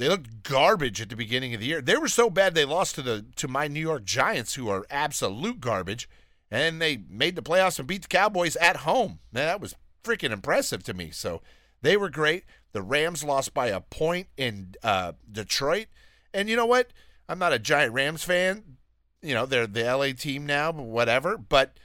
They 0.00 0.08
looked 0.08 0.44
garbage 0.44 1.02
at 1.02 1.10
the 1.10 1.16
beginning 1.16 1.52
of 1.52 1.60
the 1.60 1.66
year. 1.66 1.82
They 1.82 1.98
were 1.98 2.08
so 2.08 2.30
bad 2.30 2.54
they 2.54 2.64
lost 2.64 2.94
to 2.94 3.02
the 3.02 3.26
to 3.36 3.46
my 3.46 3.68
New 3.68 3.80
York 3.80 4.04
Giants, 4.04 4.54
who 4.54 4.70
are 4.70 4.86
absolute 4.88 5.60
garbage, 5.60 6.08
and 6.50 6.80
they 6.80 7.02
made 7.10 7.36
the 7.36 7.42
playoffs 7.42 7.78
and 7.78 7.86
beat 7.86 8.02
the 8.02 8.08
Cowboys 8.08 8.56
at 8.56 8.78
home. 8.78 9.18
Man, 9.30 9.44
that 9.44 9.60
was 9.60 9.74
freaking 10.02 10.30
impressive 10.30 10.82
to 10.84 10.94
me. 10.94 11.10
So 11.10 11.42
they 11.82 11.98
were 11.98 12.08
great. 12.08 12.44
The 12.72 12.80
Rams 12.80 13.22
lost 13.22 13.52
by 13.52 13.66
a 13.66 13.82
point 13.82 14.28
in 14.38 14.74
uh, 14.82 15.12
Detroit. 15.30 15.88
And 16.32 16.48
you 16.48 16.56
know 16.56 16.64
what? 16.64 16.94
I'm 17.28 17.38
not 17.38 17.52
a 17.52 17.58
giant 17.58 17.92
Rams 17.92 18.24
fan. 18.24 18.78
You 19.20 19.34
know, 19.34 19.44
they're 19.44 19.66
the 19.66 19.84
LA 19.84 20.12
team 20.12 20.46
now, 20.46 20.72
but 20.72 20.84
whatever. 20.84 21.36
But 21.36 21.76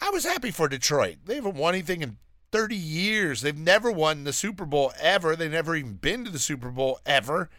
I 0.00 0.10
was 0.10 0.22
happy 0.22 0.52
for 0.52 0.68
Detroit. 0.68 1.16
They 1.24 1.34
haven't 1.34 1.56
won 1.56 1.74
anything 1.74 2.02
in 2.02 2.18
30 2.54 2.76
years. 2.76 3.40
They've 3.40 3.58
never 3.58 3.90
won 3.90 4.22
the 4.22 4.32
Super 4.32 4.64
Bowl 4.64 4.92
ever. 5.00 5.34
They've 5.34 5.50
never 5.50 5.74
even 5.74 5.94
been 5.94 6.24
to 6.24 6.30
the 6.30 6.38
Super 6.38 6.70
Bowl 6.70 7.00
ever. 7.04 7.50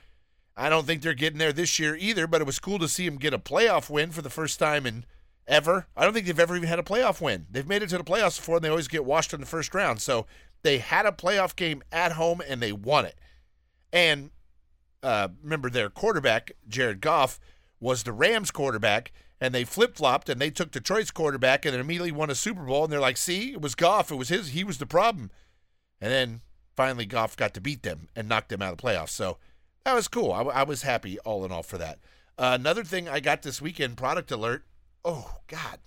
I 0.56 0.70
don't 0.70 0.86
think 0.86 1.02
they're 1.02 1.14
getting 1.14 1.38
there 1.38 1.52
this 1.52 1.78
year 1.78 1.98
either, 1.98 2.28
but 2.28 2.40
it 2.40 2.48
was 2.48 2.60
cool 2.60 2.80
to 2.80 2.88
see 2.88 3.04
them 3.04 3.18
get 3.18 3.34
a 3.34 3.38
playoff 3.38 3.90
win 3.90 4.12
for 4.12 4.22
the 4.22 4.30
first 4.30 4.58
time 4.58 4.86
in 4.86 5.04
ever. 5.50 5.88
I 5.98 6.06
don't 6.06 6.14
think 6.14 6.28
they've 6.28 6.40
ever 6.40 6.56
even 6.56 6.70
had 6.70 6.80
a 6.80 6.84
playoff 6.84 7.20
win. 7.20 7.46
They've 7.52 7.68
made 7.68 7.84
it 7.84 7.90
to 7.90 7.98
the 7.98 8.06
playoffs 8.06 8.38
before, 8.38 8.56
and 8.56 8.64
they 8.64 8.70
always 8.70 8.88
get 8.88 9.04
washed 9.04 9.34
in 9.34 9.42
the 9.42 9.46
first 9.46 9.76
round. 9.76 10.00
So 10.00 10.28
they 10.62 10.78
had 10.78 11.06
a 11.06 11.12
playoff 11.12 11.58
game 11.58 11.84
at 11.92 12.14
home 12.14 12.42
and 12.48 12.62
they 12.62 12.72
won 12.72 13.04
it. 13.04 13.20
And 13.92 14.32
uh, 15.04 15.28
remember, 15.44 15.70
their 15.70 15.90
quarterback, 15.90 16.54
Jared 16.70 17.02
Goff, 17.02 17.38
was 17.82 18.04
the 18.04 18.14
Rams 18.14 18.50
quarterback, 18.50 19.12
and 19.40 19.54
they 19.54 19.64
flip 19.64 19.96
flopped 19.96 20.30
and 20.30 20.40
they 20.40 20.50
took 20.50 20.72
Detroit's 20.72 21.12
quarterback 21.12 21.66
and 21.66 21.74
then 21.74 21.82
immediately 21.82 22.12
won 22.12 22.30
a 22.30 22.36
Super 22.36 22.64
Bowl. 22.64 22.84
And 22.84 22.94
they're 22.94 23.00
like, 23.00 23.18
see, 23.18 23.52
it 23.52 23.62
was 23.62 23.76
Goff. 23.76 24.12
It 24.12 24.16
was 24.16 24.30
his. 24.30 24.50
He 24.50 24.64
was 24.64 24.78
the 24.78 24.86
problem. 24.86 25.32
And 26.00 26.12
then 26.12 26.42
finally, 26.76 27.06
Goff 27.06 27.36
got 27.36 27.54
to 27.54 27.62
beat 27.62 27.84
them 27.84 28.08
and 28.16 28.30
knocked 28.30 28.50
them 28.50 28.62
out 28.62 28.72
of 28.72 28.78
the 28.78 28.84
playoffs. 28.84 29.10
So 29.10 29.38
that 29.84 29.94
was 29.94 30.08
cool. 30.08 30.32
I, 30.32 30.42
I 30.42 30.64
was 30.64 30.84
happy 30.84 31.20
all 31.20 31.44
in 31.46 31.52
all 31.52 31.64
for 31.64 31.78
that. 31.78 32.00
Uh, 32.38 32.58
another 32.60 32.84
thing 32.84 33.08
I 33.08 33.20
got 33.20 33.42
this 33.42 33.62
weekend, 33.62 33.98
product 33.98 34.32
alert. 34.32 34.66
Oh, 35.04 35.38
God. 35.48 35.80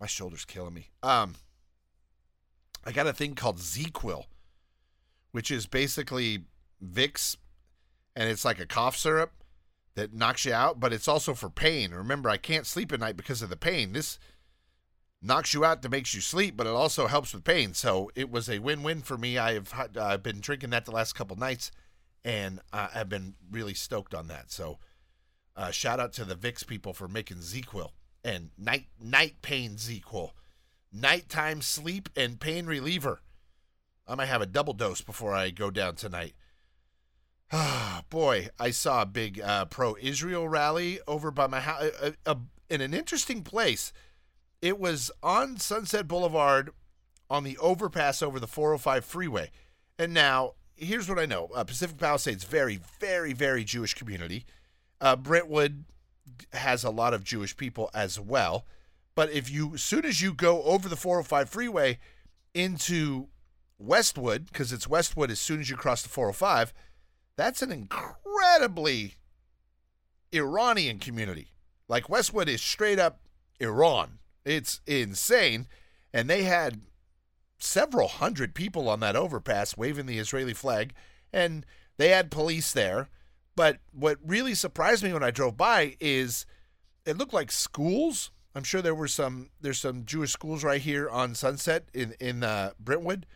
My 0.00 0.06
shoulder's 0.06 0.44
killing 0.44 0.74
me. 0.74 0.90
Um, 1.02 1.36
I 2.84 2.92
got 2.92 3.06
a 3.06 3.12
thing 3.12 3.34
called 3.34 3.58
ZzzQuil, 3.58 4.24
which 5.32 5.50
is 5.50 5.66
basically 5.66 6.44
Vicks, 6.84 7.36
and 8.14 8.28
it's 8.28 8.44
like 8.44 8.60
a 8.60 8.66
cough 8.66 8.96
syrup 8.96 9.32
that 9.96 10.14
knocks 10.14 10.44
you 10.44 10.52
out, 10.52 10.78
but 10.78 10.92
it's 10.92 11.08
also 11.08 11.34
for 11.34 11.50
pain. 11.50 11.90
Remember, 11.90 12.28
I 12.30 12.36
can't 12.36 12.66
sleep 12.66 12.92
at 12.92 13.00
night 13.00 13.16
because 13.16 13.42
of 13.42 13.50
the 13.50 13.56
pain. 13.56 13.92
This 13.92 14.18
knocks 15.20 15.54
you 15.54 15.64
out 15.64 15.82
to 15.82 15.88
makes 15.88 16.14
you 16.14 16.20
sleep, 16.20 16.56
but 16.56 16.66
it 16.66 16.72
also 16.72 17.06
helps 17.06 17.34
with 17.34 17.44
pain. 17.44 17.74
So 17.74 18.10
it 18.14 18.30
was 18.30 18.48
a 18.48 18.60
win-win 18.60 19.02
for 19.02 19.18
me. 19.18 19.38
I 19.38 19.54
have 19.54 19.72
I've 19.98 20.22
been 20.22 20.40
drinking 20.40 20.70
that 20.70 20.84
the 20.84 20.92
last 20.92 21.14
couple 21.14 21.36
nights, 21.36 21.72
and 22.24 22.60
I've 22.72 23.08
been 23.08 23.34
really 23.50 23.74
stoked 23.74 24.14
on 24.14 24.28
that. 24.28 24.52
So 24.52 24.78
uh, 25.56 25.70
shout 25.70 25.98
out 25.98 26.12
to 26.14 26.24
the 26.24 26.36
Vicks 26.36 26.66
people 26.66 26.92
for 26.92 27.08
making 27.08 27.38
ZzzQuil 27.38 27.90
and 28.22 28.50
night 28.58 28.86
night 29.02 29.40
pain 29.42 29.76
ZzzQuil 29.76 30.30
nighttime 30.92 31.62
sleep 31.62 32.08
and 32.16 32.40
pain 32.40 32.66
reliever. 32.66 33.20
I 34.06 34.14
might 34.14 34.26
have 34.26 34.42
a 34.42 34.46
double 34.46 34.72
dose 34.72 35.00
before 35.00 35.34
I 35.34 35.50
go 35.50 35.70
down 35.70 35.96
tonight. 35.96 36.34
Ah, 37.52 38.02
boy, 38.10 38.48
I 38.58 38.70
saw 38.70 39.02
a 39.02 39.06
big 39.06 39.40
uh, 39.40 39.66
pro 39.66 39.96
Israel 40.00 40.48
rally 40.48 40.98
over 41.06 41.30
by 41.30 41.46
my 41.46 41.60
house 41.60 41.82
uh, 41.82 41.90
uh, 42.26 42.30
uh, 42.30 42.34
in 42.68 42.80
an 42.80 42.92
interesting 42.92 43.42
place. 43.42 43.92
it 44.60 44.80
was 44.80 45.10
on 45.22 45.58
Sunset 45.58 46.08
Boulevard 46.08 46.70
on 47.30 47.44
the 47.44 47.56
overpass 47.58 48.22
over 48.22 48.40
the 48.40 48.46
405 48.46 49.04
freeway. 49.04 49.50
And 49.98 50.12
now, 50.12 50.54
here's 50.74 51.08
what 51.08 51.18
I 51.18 51.26
know 51.26 51.48
Pacific 51.66 51.98
Palisades, 51.98 52.44
very, 52.44 52.80
very, 53.00 53.32
very 53.32 53.64
Jewish 53.64 53.94
community. 53.94 54.44
Brentwood 55.18 55.84
has 56.52 56.84
a 56.84 56.90
lot 56.90 57.14
of 57.14 57.24
Jewish 57.24 57.56
people 57.56 57.90
as 57.94 58.18
well. 58.18 58.66
But 59.14 59.30
if 59.30 59.50
you, 59.50 59.74
as 59.74 59.82
soon 59.82 60.04
as 60.04 60.20
you 60.20 60.34
go 60.34 60.62
over 60.64 60.88
the 60.88 60.96
405 60.96 61.48
freeway 61.48 61.98
into 62.54 63.28
Westwood, 63.78 64.46
because 64.46 64.72
it's 64.72 64.88
Westwood 64.88 65.30
as 65.30 65.40
soon 65.40 65.60
as 65.60 65.70
you 65.70 65.76
cross 65.76 66.02
the 66.02 66.08
405, 66.08 66.72
that's 67.36 67.62
an 67.62 67.70
incredibly 67.70 69.14
Iranian 70.32 70.98
community. 70.98 71.52
Like 71.88 72.08
Westwood 72.08 72.48
is 72.48 72.62
straight 72.62 72.98
up 72.98 73.20
Iran. 73.60 74.18
It's 74.44 74.80
insane. 74.86 75.66
And 76.12 76.28
they 76.28 76.42
had 76.44 76.80
several 77.58 78.08
hundred 78.08 78.54
people 78.54 78.88
on 78.88 79.00
that 79.00 79.16
overpass 79.16 79.76
waving 79.76 80.06
the 80.06 80.18
Israeli 80.18 80.54
flag, 80.54 80.92
and 81.32 81.64
they 81.96 82.08
had 82.08 82.30
police 82.30 82.72
there. 82.72 83.08
But 83.54 83.78
what 83.92 84.18
really 84.24 84.54
surprised 84.54 85.02
me 85.02 85.12
when 85.12 85.22
I 85.22 85.30
drove 85.30 85.56
by 85.56 85.96
is 86.00 86.46
it 87.04 87.16
looked 87.16 87.32
like 87.34 87.50
schools. 87.50 88.30
I'm 88.54 88.64
sure 88.64 88.82
there 88.82 88.94
were 88.94 89.08
some 89.08 89.50
there's 89.60 89.80
some 89.80 90.04
Jewish 90.04 90.32
schools 90.32 90.64
right 90.64 90.80
here 90.80 91.08
on 91.08 91.34
Sunset 91.34 91.88
in 91.92 92.14
in 92.20 92.42
uh, 92.42 92.72
Brentwood, 92.78 93.26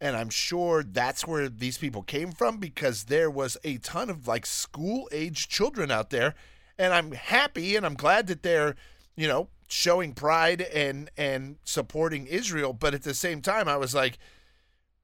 and 0.00 0.16
I'm 0.16 0.30
sure 0.30 0.82
that's 0.82 1.26
where 1.26 1.48
these 1.48 1.78
people 1.78 2.02
came 2.02 2.32
from 2.32 2.58
because 2.58 3.04
there 3.04 3.30
was 3.30 3.56
a 3.64 3.78
ton 3.78 4.08
of 4.10 4.26
like 4.26 4.46
school 4.46 5.08
age 5.12 5.48
children 5.48 5.90
out 5.90 6.10
there, 6.10 6.34
and 6.78 6.92
I'm 6.92 7.12
happy 7.12 7.76
and 7.76 7.84
I'm 7.84 7.94
glad 7.94 8.26
that 8.28 8.42
they're 8.42 8.76
you 9.16 9.28
know 9.28 9.48
showing 9.68 10.12
pride 10.12 10.62
and 10.62 11.10
and 11.16 11.56
supporting 11.64 12.26
Israel, 12.26 12.72
but 12.72 12.94
at 12.94 13.02
the 13.02 13.14
same 13.14 13.40
time, 13.40 13.68
I 13.68 13.76
was 13.76 13.94
like, 13.94 14.18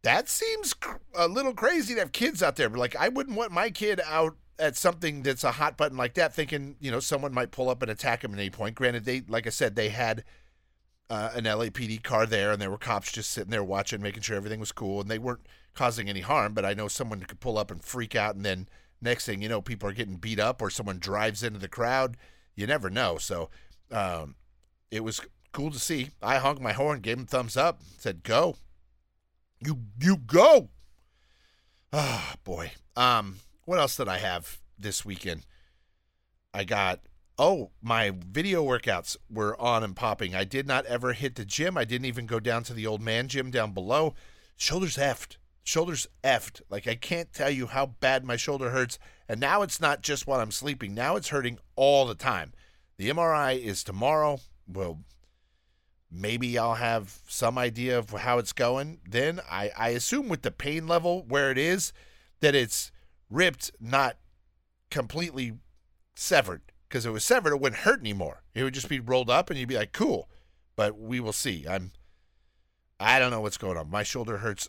that 0.02 0.28
seems 0.28 0.74
cr- 0.74 0.96
a 1.14 1.28
little 1.28 1.54
crazy 1.54 1.94
to 1.94 2.00
have 2.00 2.12
kids 2.12 2.42
out 2.42 2.56
there. 2.56 2.68
Like, 2.68 2.96
I 2.96 3.08
wouldn't 3.08 3.36
want 3.36 3.52
my 3.52 3.70
kid 3.70 4.00
out 4.04 4.36
at 4.58 4.76
something 4.76 5.22
that's 5.22 5.44
a 5.44 5.52
hot 5.52 5.76
button 5.76 5.96
like 5.98 6.14
that, 6.14 6.34
thinking 6.34 6.76
you 6.80 6.90
know 6.90 7.00
someone 7.00 7.32
might 7.32 7.50
pull 7.50 7.68
up 7.68 7.82
and 7.82 7.90
attack 7.90 8.24
him 8.24 8.32
at 8.32 8.40
any 8.40 8.50
point. 8.50 8.74
Granted, 8.74 9.04
they 9.04 9.22
like 9.28 9.46
I 9.46 9.50
said, 9.50 9.76
they 9.76 9.90
had. 9.90 10.24
Uh, 11.08 11.30
an 11.34 11.44
LAPD 11.44 12.02
car 12.02 12.26
there, 12.26 12.50
and 12.50 12.60
there 12.60 12.70
were 12.70 12.78
cops 12.78 13.12
just 13.12 13.30
sitting 13.30 13.50
there 13.50 13.62
watching, 13.62 14.02
making 14.02 14.22
sure 14.22 14.36
everything 14.36 14.58
was 14.58 14.72
cool, 14.72 15.00
and 15.00 15.08
they 15.08 15.20
weren't 15.20 15.46
causing 15.72 16.08
any 16.08 16.20
harm. 16.20 16.52
But 16.52 16.64
I 16.64 16.74
know 16.74 16.88
someone 16.88 17.20
could 17.20 17.38
pull 17.38 17.58
up 17.58 17.70
and 17.70 17.82
freak 17.82 18.16
out, 18.16 18.34
and 18.34 18.44
then 18.44 18.68
next 19.00 19.24
thing 19.26 19.40
you 19.40 19.48
know, 19.48 19.62
people 19.62 19.88
are 19.88 19.92
getting 19.92 20.16
beat 20.16 20.40
up, 20.40 20.60
or 20.60 20.68
someone 20.68 20.98
drives 20.98 21.44
into 21.44 21.60
the 21.60 21.68
crowd. 21.68 22.16
You 22.56 22.66
never 22.66 22.90
know. 22.90 23.18
So, 23.18 23.50
um, 23.92 24.34
it 24.90 25.04
was 25.04 25.20
cool 25.52 25.70
to 25.70 25.78
see. 25.78 26.10
I 26.20 26.38
honked 26.38 26.60
my 26.60 26.72
horn, 26.72 27.00
gave 27.00 27.18
him 27.18 27.26
thumbs 27.26 27.56
up, 27.56 27.80
said, 27.98 28.24
"Go, 28.24 28.56
you 29.60 29.84
you 30.00 30.16
go." 30.16 30.70
Ah, 31.92 32.32
oh, 32.32 32.38
boy. 32.42 32.72
Um, 32.96 33.36
what 33.64 33.78
else 33.78 33.96
did 33.96 34.08
I 34.08 34.18
have 34.18 34.58
this 34.78 35.04
weekend? 35.04 35.46
I 36.52 36.64
got 36.64 37.00
oh 37.38 37.70
my 37.82 38.10
video 38.10 38.64
workouts 38.64 39.16
were 39.30 39.60
on 39.60 39.84
and 39.84 39.96
popping. 39.96 40.34
I 40.34 40.44
did 40.44 40.66
not 40.66 40.86
ever 40.86 41.12
hit 41.12 41.34
the 41.34 41.44
gym. 41.44 41.76
I 41.76 41.84
didn't 41.84 42.06
even 42.06 42.26
go 42.26 42.40
down 42.40 42.62
to 42.64 42.74
the 42.74 42.86
old 42.86 43.00
man 43.00 43.28
gym 43.28 43.50
down 43.50 43.72
below. 43.72 44.14
Shoulders 44.56 44.96
effed. 44.96 45.36
Shoulders 45.62 46.06
effed. 46.24 46.62
Like 46.70 46.86
I 46.86 46.94
can't 46.94 47.32
tell 47.32 47.50
you 47.50 47.66
how 47.66 47.86
bad 47.86 48.24
my 48.24 48.36
shoulder 48.36 48.70
hurts. 48.70 48.98
And 49.28 49.40
now 49.40 49.62
it's 49.62 49.80
not 49.80 50.02
just 50.02 50.26
while 50.26 50.40
I'm 50.40 50.50
sleeping. 50.50 50.94
Now 50.94 51.16
it's 51.16 51.28
hurting 51.28 51.58
all 51.74 52.06
the 52.06 52.14
time. 52.14 52.52
The 52.96 53.10
MRI 53.10 53.58
is 53.58 53.84
tomorrow 53.84 54.40
well, 54.66 55.00
maybe 56.10 56.58
I'll 56.58 56.74
have 56.74 57.18
some 57.28 57.58
idea 57.58 57.98
of 57.98 58.10
how 58.10 58.38
it's 58.38 58.52
going. 58.52 59.00
Then 59.08 59.40
I, 59.50 59.70
I 59.76 59.88
assume 59.90 60.28
with 60.28 60.42
the 60.42 60.50
pain 60.50 60.86
level 60.86 61.24
where 61.28 61.50
it 61.50 61.58
is, 61.58 61.92
that 62.40 62.54
it's 62.54 62.90
ripped, 63.30 63.70
not 63.80 64.16
completely 64.90 65.54
severed. 66.14 66.62
Because 66.88 67.04
it 67.04 67.10
was 67.10 67.24
severed, 67.24 67.52
it 67.52 67.60
wouldn't 67.60 67.82
hurt 67.82 68.00
anymore. 68.00 68.42
It 68.54 68.62
would 68.62 68.74
just 68.74 68.88
be 68.88 69.00
rolled 69.00 69.30
up, 69.30 69.50
and 69.50 69.58
you'd 69.58 69.68
be 69.68 69.76
like, 69.76 69.92
"Cool." 69.92 70.28
But 70.76 70.98
we 70.98 71.20
will 71.20 71.32
see. 71.32 71.66
I'm. 71.68 71.92
I 72.98 73.18
don't 73.18 73.30
know 73.30 73.40
what's 73.40 73.58
going 73.58 73.76
on. 73.76 73.90
My 73.90 74.02
shoulder 74.02 74.38
hurts 74.38 74.68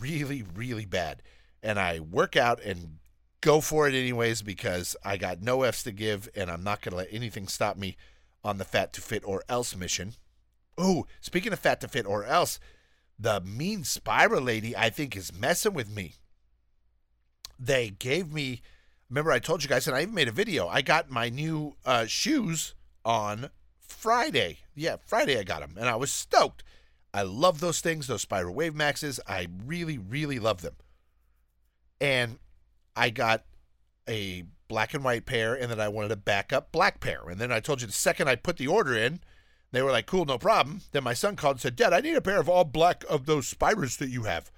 really, 0.00 0.42
really 0.42 0.86
bad, 0.86 1.22
and 1.62 1.78
I 1.78 2.00
work 2.00 2.36
out 2.36 2.62
and 2.62 2.98
go 3.40 3.60
for 3.60 3.88
it 3.88 3.94
anyways 3.94 4.42
because 4.42 4.96
I 5.04 5.16
got 5.16 5.42
no 5.42 5.62
F's 5.62 5.82
to 5.84 5.92
give, 5.92 6.28
and 6.34 6.50
I'm 6.50 6.62
not 6.62 6.82
going 6.82 6.92
to 6.92 6.98
let 6.98 7.08
anything 7.10 7.48
stop 7.48 7.76
me 7.76 7.96
on 8.44 8.58
the 8.58 8.64
Fat 8.64 8.92
to 8.94 9.00
Fit 9.00 9.22
or 9.24 9.42
Else 9.48 9.76
mission. 9.76 10.14
Oh, 10.76 11.06
speaking 11.20 11.52
of 11.52 11.58
Fat 11.58 11.80
to 11.82 11.88
Fit 11.88 12.06
or 12.06 12.24
Else, 12.24 12.58
the 13.18 13.40
mean 13.40 13.84
Spira 13.84 14.40
lady, 14.40 14.76
I 14.76 14.90
think, 14.90 15.16
is 15.16 15.32
messing 15.32 15.74
with 15.74 15.90
me. 15.90 16.14
They 17.58 17.90
gave 17.90 18.32
me, 18.32 18.62
remember, 19.10 19.32
I 19.32 19.40
told 19.40 19.62
you 19.62 19.68
guys, 19.68 19.86
and 19.86 19.96
I 19.96 20.02
even 20.02 20.14
made 20.14 20.28
a 20.28 20.32
video. 20.32 20.68
I 20.68 20.82
got 20.82 21.10
my 21.10 21.28
new 21.28 21.74
uh, 21.84 22.06
shoes 22.06 22.74
on 23.04 23.50
Friday. 23.78 24.58
Yeah, 24.74 24.96
Friday 25.04 25.38
I 25.38 25.42
got 25.42 25.60
them, 25.60 25.74
and 25.78 25.88
I 25.88 25.96
was 25.96 26.12
stoked. 26.12 26.62
I 27.12 27.22
love 27.22 27.60
those 27.60 27.80
things, 27.80 28.06
those 28.06 28.22
Spira 28.22 28.52
Wave 28.52 28.74
Maxes. 28.74 29.18
I 29.26 29.48
really, 29.66 29.98
really 29.98 30.38
love 30.38 30.62
them. 30.62 30.76
And 32.00 32.38
I 32.96 33.10
got 33.10 33.44
a 34.08 34.44
black 34.68 34.94
and 34.94 35.02
white 35.02 35.26
pair, 35.26 35.54
and 35.54 35.70
then 35.70 35.80
I 35.80 35.88
wanted 35.88 36.12
a 36.12 36.16
backup 36.16 36.70
black 36.70 37.00
pair. 37.00 37.28
And 37.28 37.40
then 37.40 37.50
I 37.50 37.58
told 37.58 37.80
you 37.80 37.88
the 37.88 37.92
second 37.92 38.28
I 38.28 38.36
put 38.36 38.56
the 38.56 38.68
order 38.68 38.96
in, 38.96 39.20
they 39.72 39.82
were 39.82 39.90
like, 39.90 40.06
cool, 40.06 40.24
no 40.24 40.38
problem. 40.38 40.82
Then 40.92 41.04
my 41.04 41.14
son 41.14 41.36
called 41.36 41.56
and 41.56 41.60
said, 41.60 41.76
Dad, 41.76 41.92
I 41.92 42.00
need 42.00 42.16
a 42.16 42.20
pair 42.20 42.40
of 42.40 42.48
all 42.48 42.64
black 42.64 43.04
of 43.08 43.26
those 43.26 43.52
Spiras 43.52 43.98
that 43.98 44.08
you 44.08 44.24
have. 44.24 44.50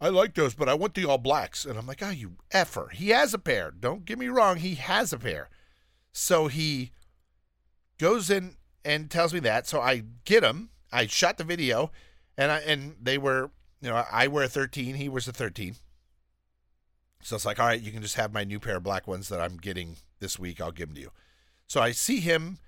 I 0.00 0.08
like 0.08 0.34
those, 0.34 0.54
but 0.54 0.68
I 0.68 0.74
want 0.74 0.94
the 0.94 1.04
all 1.04 1.18
blacks. 1.18 1.64
And 1.64 1.78
I'm 1.78 1.86
like, 1.86 2.02
oh, 2.02 2.10
you 2.10 2.32
effer. 2.50 2.88
He 2.92 3.10
has 3.10 3.34
a 3.34 3.38
pair. 3.38 3.70
Don't 3.70 4.04
get 4.04 4.18
me 4.18 4.28
wrong. 4.28 4.56
He 4.56 4.76
has 4.76 5.12
a 5.12 5.18
pair. 5.18 5.50
So 6.12 6.48
he 6.48 6.92
goes 7.98 8.30
in 8.30 8.56
and 8.84 9.10
tells 9.10 9.34
me 9.34 9.40
that. 9.40 9.66
So 9.66 9.80
I 9.80 10.04
get 10.24 10.42
him. 10.42 10.70
I 10.92 11.06
shot 11.06 11.38
the 11.38 11.44
video, 11.44 11.92
and 12.36 12.50
I 12.50 12.58
and 12.60 12.96
they 13.00 13.16
were, 13.16 13.50
you 13.80 13.90
know, 13.90 14.04
I 14.10 14.26
wear 14.26 14.44
a 14.44 14.48
13. 14.48 14.96
He 14.96 15.08
wears 15.08 15.28
a 15.28 15.32
13. 15.32 15.76
So 17.22 17.36
it's 17.36 17.44
like, 17.44 17.60
all 17.60 17.66
right, 17.66 17.80
you 17.80 17.92
can 17.92 18.02
just 18.02 18.16
have 18.16 18.32
my 18.32 18.44
new 18.44 18.58
pair 18.58 18.78
of 18.78 18.82
black 18.82 19.06
ones 19.06 19.28
that 19.28 19.40
I'm 19.40 19.58
getting 19.58 19.96
this 20.18 20.38
week. 20.38 20.60
I'll 20.60 20.72
give 20.72 20.88
them 20.88 20.96
to 20.96 21.00
you. 21.02 21.10
So 21.66 21.80
I 21.80 21.92
see 21.92 22.20
him 22.20 22.58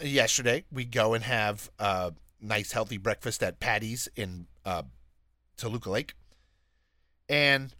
yesterday. 0.00 0.64
We 0.70 0.84
go 0.84 1.14
and 1.14 1.24
have 1.24 1.70
a 1.78 2.12
nice, 2.40 2.72
healthy 2.72 2.98
breakfast 2.98 3.42
at 3.42 3.60
Patty's 3.60 4.08
in 4.14 4.46
uh, 4.64 4.82
Toluca 5.56 5.90
Lake. 5.90 6.14
And 7.28 7.74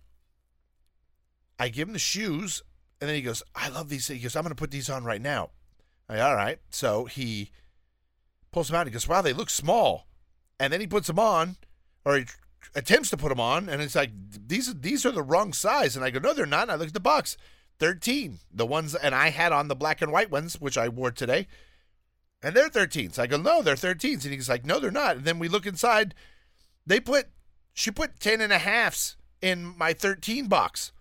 I 1.58 1.68
give 1.68 1.88
him 1.88 1.94
the 1.94 1.98
shoes. 1.98 2.62
And 3.00 3.08
then 3.08 3.16
he 3.16 3.22
goes, 3.22 3.42
I 3.54 3.68
love 3.68 3.88
these. 3.88 4.08
He 4.08 4.18
goes, 4.18 4.36
I'm 4.36 4.42
going 4.42 4.50
to 4.50 4.56
put 4.56 4.70
these 4.70 4.90
on 4.90 5.04
right 5.04 5.20
now. 5.20 5.50
Like, 6.08 6.20
all 6.20 6.34
right. 6.34 6.58
So 6.70 7.04
he 7.04 7.50
pulls 8.50 8.68
them 8.68 8.76
out. 8.76 8.86
He 8.86 8.92
goes, 8.92 9.08
wow, 9.08 9.22
they 9.22 9.32
look 9.32 9.50
small. 9.50 10.06
And 10.58 10.72
then 10.72 10.80
he 10.80 10.86
puts 10.86 11.06
them 11.06 11.18
on, 11.18 11.56
or 12.04 12.16
he 12.16 12.24
attempts 12.74 13.10
to 13.10 13.16
put 13.16 13.28
them 13.28 13.40
on, 13.40 13.68
and 13.68 13.80
it's 13.82 13.94
like 13.94 14.10
these 14.46 14.74
these 14.74 15.06
are 15.06 15.12
the 15.12 15.22
wrong 15.22 15.52
size. 15.52 15.96
And 15.96 16.04
I 16.04 16.10
go, 16.10 16.18
no, 16.18 16.32
they're 16.32 16.46
not. 16.46 16.62
And 16.62 16.72
I 16.72 16.74
look 16.76 16.88
at 16.88 16.94
the 16.94 17.00
box, 17.00 17.36
thirteen. 17.78 18.38
The 18.52 18.66
ones, 18.66 18.94
and 18.94 19.14
I 19.14 19.30
had 19.30 19.52
on 19.52 19.68
the 19.68 19.76
black 19.76 20.02
and 20.02 20.12
white 20.12 20.30
ones, 20.30 20.60
which 20.60 20.78
I 20.78 20.88
wore 20.88 21.10
today, 21.10 21.46
and 22.42 22.54
they're 22.54 22.68
13s. 22.68 23.18
I 23.18 23.26
go, 23.26 23.36
no, 23.36 23.62
they're 23.62 23.74
13s. 23.74 24.24
And 24.24 24.34
he's 24.34 24.48
like, 24.48 24.64
no, 24.64 24.78
they're 24.78 24.90
not. 24.90 25.16
And 25.16 25.24
then 25.24 25.38
we 25.38 25.48
look 25.48 25.66
inside. 25.66 26.14
They 26.86 27.00
put 27.00 27.26
she 27.72 27.90
put 27.90 28.18
10 28.20 28.40
and 28.40 28.52
a 28.52 28.58
halfs 28.58 29.16
in 29.40 29.76
my 29.76 29.92
13 29.92 30.46
box. 30.46 30.92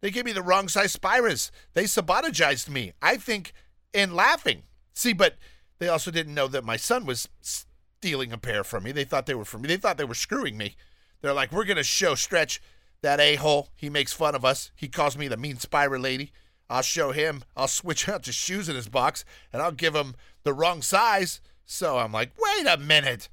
They 0.00 0.10
gave 0.10 0.24
me 0.24 0.32
the 0.32 0.42
wrong 0.42 0.68
size 0.68 0.94
Spiras. 0.94 1.50
They 1.72 1.84
sabotagized 1.84 2.68
me. 2.68 2.92
I 3.00 3.16
think 3.16 3.52
in 3.92 4.14
laughing. 4.14 4.64
See, 4.92 5.12
but 5.12 5.36
they 5.78 5.88
also 5.88 6.10
didn't 6.10 6.34
know 6.34 6.48
that 6.48 6.64
my 6.64 6.76
son 6.76 7.06
was 7.06 7.28
stealing 7.40 8.32
a 8.32 8.38
pair 8.38 8.64
from 8.64 8.84
me. 8.84 8.92
They 8.92 9.04
thought 9.04 9.26
they 9.26 9.34
were 9.34 9.44
from 9.44 9.62
me. 9.62 9.68
They 9.68 9.76
thought 9.76 9.96
they 9.96 10.04
were 10.04 10.14
screwing 10.14 10.56
me. 10.56 10.76
They're 11.20 11.32
like, 11.32 11.52
we're 11.52 11.64
going 11.64 11.78
to 11.78 11.82
show 11.82 12.14
Stretch 12.14 12.60
that 13.00 13.18
a 13.18 13.36
hole. 13.36 13.70
He 13.76 13.88
makes 13.88 14.12
fun 14.12 14.34
of 14.34 14.44
us. 14.44 14.70
He 14.76 14.88
calls 14.88 15.16
me 15.16 15.26
the 15.26 15.36
mean 15.36 15.58
Spira 15.58 15.98
lady. 15.98 16.32
I'll 16.68 16.82
show 16.82 17.12
him. 17.12 17.42
I'll 17.56 17.68
switch 17.68 18.08
out 18.08 18.24
the 18.24 18.32
shoes 18.32 18.68
in 18.68 18.76
his 18.76 18.88
box 18.88 19.24
and 19.52 19.62
I'll 19.62 19.72
give 19.72 19.94
him 19.94 20.14
the 20.42 20.52
wrong 20.52 20.82
size. 20.82 21.40
So 21.64 21.98
I'm 21.98 22.12
like, 22.12 22.32
wait 22.38 22.66
a 22.66 22.76
minute. 22.76 23.28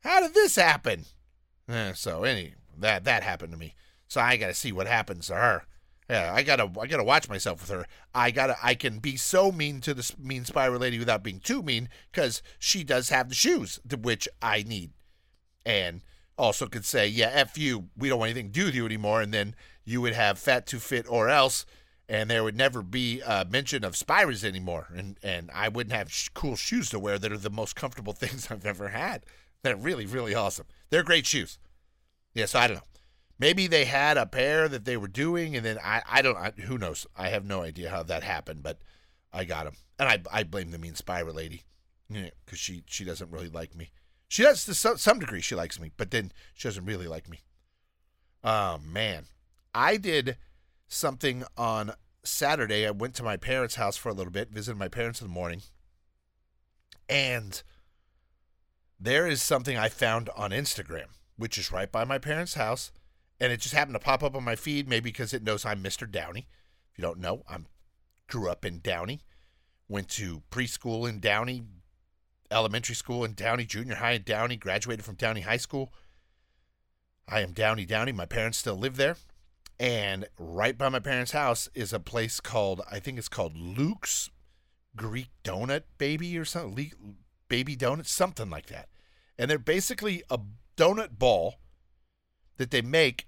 How 0.00 0.20
did 0.20 0.34
this 0.34 0.56
happen? 0.56 1.04
Eh, 1.68 1.92
so 1.92 2.24
any 2.24 2.54
that 2.80 3.04
that 3.04 3.22
happened 3.22 3.52
to 3.52 3.58
me. 3.58 3.74
So 4.08 4.20
I 4.20 4.36
got 4.36 4.48
to 4.48 4.54
see 4.54 4.72
what 4.72 4.86
happens 4.86 5.26
to 5.28 5.34
her. 5.34 5.64
Yeah, 6.10 6.32
I 6.34 6.42
gotta 6.42 6.70
I 6.80 6.86
gotta 6.86 7.04
watch 7.04 7.28
myself 7.28 7.60
with 7.60 7.70
her. 7.70 7.86
I 8.14 8.30
gotta 8.30 8.56
I 8.62 8.74
can 8.74 8.98
be 8.98 9.16
so 9.16 9.52
mean 9.52 9.82
to 9.82 9.92
this 9.92 10.16
mean 10.18 10.46
Spira 10.46 10.78
lady 10.78 10.98
without 10.98 11.22
being 11.22 11.38
too 11.38 11.62
mean 11.62 11.90
because 12.10 12.42
she 12.58 12.82
does 12.82 13.10
have 13.10 13.28
the 13.28 13.34
shoes 13.34 13.78
which 14.00 14.26
I 14.40 14.62
need, 14.62 14.92
and 15.66 16.00
also 16.38 16.66
could 16.66 16.86
say, 16.86 17.06
yeah, 17.08 17.30
F 17.32 17.58
you, 17.58 17.88
we 17.96 18.08
don't 18.08 18.20
want 18.20 18.30
anything 18.30 18.52
to 18.52 18.58
do 18.60 18.64
with 18.66 18.74
you 18.74 18.86
anymore. 18.86 19.20
And 19.20 19.34
then 19.34 19.54
you 19.84 20.00
would 20.00 20.14
have 20.14 20.38
fat 20.38 20.66
to 20.68 20.78
fit 20.80 21.06
or 21.10 21.28
else. 21.28 21.66
and 22.08 22.30
there 22.30 22.42
would 22.42 22.56
never 22.56 22.82
be 22.82 23.20
a 23.20 23.44
mention 23.44 23.84
of 23.84 23.94
Spiras 23.94 24.44
anymore, 24.44 24.88
and 24.94 25.18
and 25.22 25.50
I 25.52 25.68
wouldn't 25.68 25.94
have 25.94 26.10
sh- 26.10 26.30
cool 26.32 26.56
shoes 26.56 26.88
to 26.90 26.98
wear 26.98 27.18
that 27.18 27.32
are 27.32 27.36
the 27.38 27.50
most 27.50 27.76
comfortable 27.76 28.12
things 28.14 28.48
I've 28.50 28.64
ever 28.66 28.88
had. 28.88 29.24
They're 29.62 29.76
really 29.76 30.06
really 30.06 30.34
awesome. 30.34 30.66
They're 30.90 31.02
great 31.02 31.26
shoes. 31.26 31.58
Yeah, 32.34 32.46
so 32.46 32.58
I 32.58 32.66
don't 32.66 32.76
know. 32.76 32.82
Maybe 33.38 33.66
they 33.66 33.84
had 33.84 34.16
a 34.16 34.26
pair 34.26 34.68
that 34.68 34.84
they 34.84 34.96
were 34.96 35.08
doing, 35.08 35.56
and 35.56 35.64
then 35.64 35.78
I 35.82 36.02
I 36.06 36.22
don't 36.22 36.58
who 36.60 36.78
knows. 36.78 37.06
I 37.16 37.28
have 37.28 37.44
no 37.44 37.62
idea 37.62 37.90
how 37.90 38.02
that 38.04 38.22
happened, 38.22 38.62
but 38.62 38.78
I 39.32 39.44
got 39.44 39.64
them, 39.64 39.74
and 39.98 40.08
I 40.08 40.20
I 40.30 40.42
blame 40.42 40.70
the 40.70 40.78
mean 40.78 40.94
Spira 40.96 41.32
lady, 41.32 41.62
yeah, 42.08 42.30
because 42.44 42.58
she 42.58 42.82
she 42.86 43.04
doesn't 43.04 43.30
really 43.30 43.48
like 43.48 43.76
me. 43.76 43.90
She 44.28 44.42
does 44.42 44.64
to 44.66 44.74
some, 44.74 44.98
some 44.98 45.18
degree. 45.18 45.40
She 45.40 45.54
likes 45.54 45.80
me, 45.80 45.90
but 45.96 46.10
then 46.10 46.32
she 46.54 46.68
doesn't 46.68 46.84
really 46.84 47.06
like 47.06 47.28
me. 47.28 47.40
Oh 48.44 48.78
man, 48.78 49.26
I 49.74 49.96
did 49.96 50.36
something 50.86 51.44
on 51.56 51.92
Saturday. 52.24 52.86
I 52.86 52.90
went 52.90 53.14
to 53.14 53.22
my 53.22 53.36
parents' 53.36 53.76
house 53.76 53.96
for 53.96 54.08
a 54.08 54.14
little 54.14 54.32
bit, 54.32 54.50
visited 54.50 54.78
my 54.78 54.88
parents 54.88 55.20
in 55.20 55.28
the 55.28 55.32
morning, 55.32 55.62
and 57.08 57.62
there 59.00 59.26
is 59.26 59.40
something 59.42 59.76
I 59.78 59.88
found 59.88 60.28
on 60.36 60.50
Instagram, 60.50 61.06
which 61.38 61.56
is 61.56 61.72
right 61.72 61.90
by 61.90 62.04
my 62.04 62.18
parents' 62.18 62.54
house, 62.54 62.92
and 63.40 63.52
it 63.52 63.60
just 63.60 63.74
happened 63.74 63.94
to 63.94 64.00
pop 64.00 64.22
up 64.22 64.34
on 64.34 64.44
my 64.44 64.56
feed, 64.56 64.88
maybe 64.88 65.10
because 65.10 65.32
it 65.32 65.42
knows 65.42 65.64
I'm 65.64 65.82
Mr. 65.82 66.10
Downey. 66.10 66.48
If 66.92 66.98
you 66.98 67.02
don't 67.02 67.20
know, 67.20 67.44
I'm 67.48 67.66
grew 68.28 68.50
up 68.50 68.64
in 68.64 68.80
Downey, 68.80 69.20
went 69.88 70.08
to 70.10 70.42
preschool 70.50 71.08
in 71.08 71.18
Downey, 71.18 71.62
elementary 72.50 72.94
school 72.94 73.24
in 73.24 73.32
Downey, 73.32 73.64
junior 73.64 73.94
high 73.94 74.12
in 74.12 74.22
Downey, 74.22 74.56
graduated 74.56 75.04
from 75.04 75.14
Downey 75.14 75.42
High 75.42 75.56
School. 75.56 75.92
I 77.26 77.40
am 77.40 77.52
Downey 77.52 77.86
Downey. 77.86 78.12
My 78.12 78.26
parents 78.26 78.58
still 78.58 78.76
live 78.76 78.96
there. 78.96 79.16
And 79.80 80.26
right 80.38 80.76
by 80.76 80.88
my 80.88 80.98
parents' 80.98 81.32
house 81.32 81.68
is 81.74 81.92
a 81.92 82.00
place 82.00 82.40
called, 82.40 82.82
I 82.90 82.98
think 82.98 83.18
it's 83.18 83.28
called 83.28 83.56
Luke's 83.56 84.28
Greek 84.96 85.28
Donut 85.44 85.82
Baby 85.98 86.36
or 86.36 86.44
something, 86.44 86.74
Le- 86.74 87.12
Baby 87.48 87.76
Donut, 87.76 88.06
something 88.06 88.50
like 88.50 88.66
that. 88.66 88.88
And 89.38 89.48
they're 89.48 89.58
basically 89.58 90.22
a 90.30 90.40
donut 90.78 91.18
ball 91.18 91.56
that 92.56 92.70
they 92.70 92.80
make, 92.80 93.26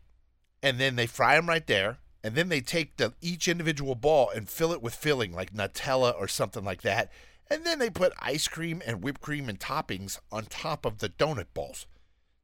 and 0.62 0.78
then 0.78 0.96
they 0.96 1.06
fry 1.06 1.36
them 1.36 1.48
right 1.48 1.66
there. 1.66 1.98
And 2.22 2.34
then 2.34 2.50
they 2.50 2.60
take 2.60 2.98
the 2.98 3.14
each 3.22 3.48
individual 3.48 3.94
ball 3.94 4.30
and 4.34 4.48
fill 4.48 4.72
it 4.72 4.82
with 4.82 4.94
filling 4.94 5.32
like 5.32 5.54
Nutella 5.54 6.14
or 6.18 6.28
something 6.28 6.64
like 6.64 6.82
that. 6.82 7.10
And 7.48 7.64
then 7.64 7.78
they 7.78 7.88
put 7.88 8.12
ice 8.20 8.46
cream 8.46 8.82
and 8.86 9.02
whipped 9.02 9.22
cream 9.22 9.48
and 9.48 9.58
toppings 9.58 10.18
on 10.30 10.44
top 10.44 10.84
of 10.84 10.98
the 10.98 11.08
donut 11.08 11.46
balls. 11.54 11.86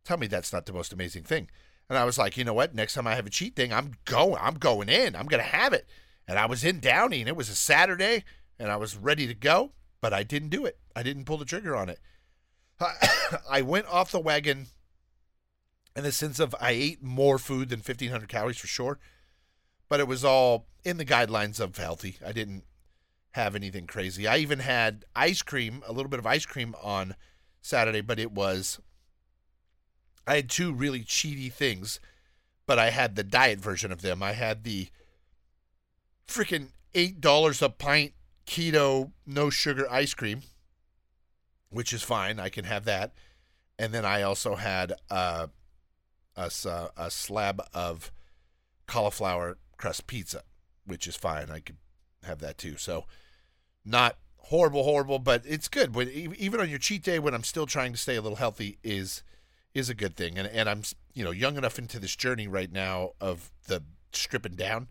Tell 0.03 0.17
me 0.17 0.27
that's 0.27 0.53
not 0.53 0.65
the 0.65 0.73
most 0.73 0.95
amazing 0.95 1.25
thing. 1.25 1.49
And 1.89 1.99
I 1.99 2.05
was 2.05 2.19
like, 2.19 2.37
you 2.37 2.45
know 2.45 2.55
what? 2.55 2.75
Next 2.75 2.95
time 2.95 3.07
I 3.07 3.15
have 3.15 3.27
a 3.27 3.31
cheat 3.31 3.55
thing, 3.55 3.73
I'm 3.73 3.93
going. 4.07 4.39
I'm 4.41 4.55
going 4.55 4.89
in. 4.89 5.15
I'm 5.15 5.27
going 5.27 5.43
to 5.43 5.49
have 5.49 5.73
it. 5.73 5.87
And 6.27 6.39
I 6.39 6.47
was 6.47 6.65
in 6.65 6.81
Downey, 6.81 7.21
and 7.21 7.29
it 7.29 7.37
was 7.37 7.49
a 7.49 7.55
Saturday, 7.55 8.25
and 8.59 8.71
I 8.71 8.77
was 8.77 8.97
ready 8.97 9.27
to 9.29 9.35
go, 9.35 9.73
but 10.01 10.13
I 10.13 10.25
didn't 10.25 10.49
do 10.49 10.65
it. 10.65 10.79
I 10.97 11.03
didn't 11.03 11.25
pull 11.25 11.39
the 11.39 11.45
trigger 11.45 11.77
on 11.77 11.89
it. 11.89 12.01
I 13.51 13.63
went 13.63 13.87
off 13.87 14.11
the 14.11 14.19
wagon 14.19 14.67
in 15.97 16.05
the 16.05 16.13
sense 16.13 16.39
of 16.39 16.55
I 16.61 16.71
ate 16.71 17.03
more 17.03 17.39
food 17.39 17.71
than 17.71 17.79
1,500 17.79 18.29
calories 18.29 18.59
for 18.59 18.67
sure, 18.67 18.99
but 19.89 19.99
it 19.99 20.07
was 20.07 20.25
all 20.25 20.67
in 20.85 20.99
the 20.99 21.07
guidelines 21.07 21.59
of 21.59 21.77
healthy. 21.79 22.19
I 22.25 22.33
didn't 22.33 22.65
have 23.33 23.57
anything 23.57 23.87
crazy. 23.87 24.27
I 24.27 24.37
even 24.37 24.59
had 24.59 25.07
ice 25.17 25.43
cream, 25.43 25.83
a 25.87 25.93
little 25.93 26.11
bit 26.11 26.19
of 26.19 26.27
ice 26.27 26.45
cream 26.45 26.75
on 26.83 27.17
Saturday, 27.63 28.03
but 28.03 28.19
it 28.19 28.31
was 28.31 28.79
I 30.27 30.37
had 30.37 30.51
two 30.51 30.73
really 30.73 31.01
cheaty 31.01 31.53
things, 31.53 31.99
but 32.67 32.79
I 32.79 32.91
had 32.91 33.15
the 33.15 33.25
diet 33.25 33.61
version 33.61 33.91
of 33.91 34.03
them. 34.03 34.23
I 34.23 34.33
had 34.33 34.65
the 34.65 34.89
freaking 36.27 36.69
eight 36.95 37.21
dollars 37.21 37.63
a 37.63 37.69
pint 37.69 38.13
keto 38.47 39.13
no 39.25 39.51
sugar 39.51 39.91
ice 39.91 40.15
cream, 40.15 40.43
which 41.71 41.93
is 41.93 42.03
fine. 42.03 42.39
I 42.39 42.49
can 42.49 42.65
have 42.65 42.85
that, 42.85 43.13
and 43.79 43.95
then 43.95 44.05
I 44.05 44.23
also 44.23 44.57
had 44.57 44.95
uh, 45.11 45.47
a 46.37 46.51
uh, 46.67 46.89
a 46.97 47.11
slab 47.11 47.63
of 47.73 48.13
cauliflower 48.87 49.59
crust 49.77 50.07
pizza, 50.07 50.43
which 50.85 51.07
is 51.07 51.17
fine. 51.17 51.51
I 51.51 51.61
could 51.61 51.77
have 52.25 52.41
that 52.41 52.59
too. 52.59 52.77
So, 52.77 53.05
not 53.85 54.19
horrible, 54.39 54.85
horrible, 54.85 55.19
but 55.19 55.43
it's 55.45 55.69
good. 55.69 55.93
But 55.93 56.09
even 56.09 56.61
on 56.61 56.71
your 56.71 56.79
cheat 56.79 57.03
day, 57.03 57.19
when 57.19 57.35
I'm 57.35 57.45
still 57.45 57.67
trying 57.67 57.93
to 57.93 57.99
stay 57.99 58.17
a 58.17 58.23
little 58.23 58.37
healthy, 58.37 58.79
is 58.83 59.23
is 59.75 59.89
a 59.89 59.95
good 59.95 60.17
thing. 60.17 60.39
And 60.39 60.49
and 60.49 60.69
I'm 60.69 60.83
you 61.15 61.25
know 61.25 61.31
young 61.31 61.57
enough 61.57 61.79
into 61.79 61.99
this 61.99 62.17
journey 62.17 62.47
right 62.47 62.73
now 62.73 63.11
of 63.21 63.51
the 63.67 63.83
stripping 64.13 64.57
down 64.57 64.89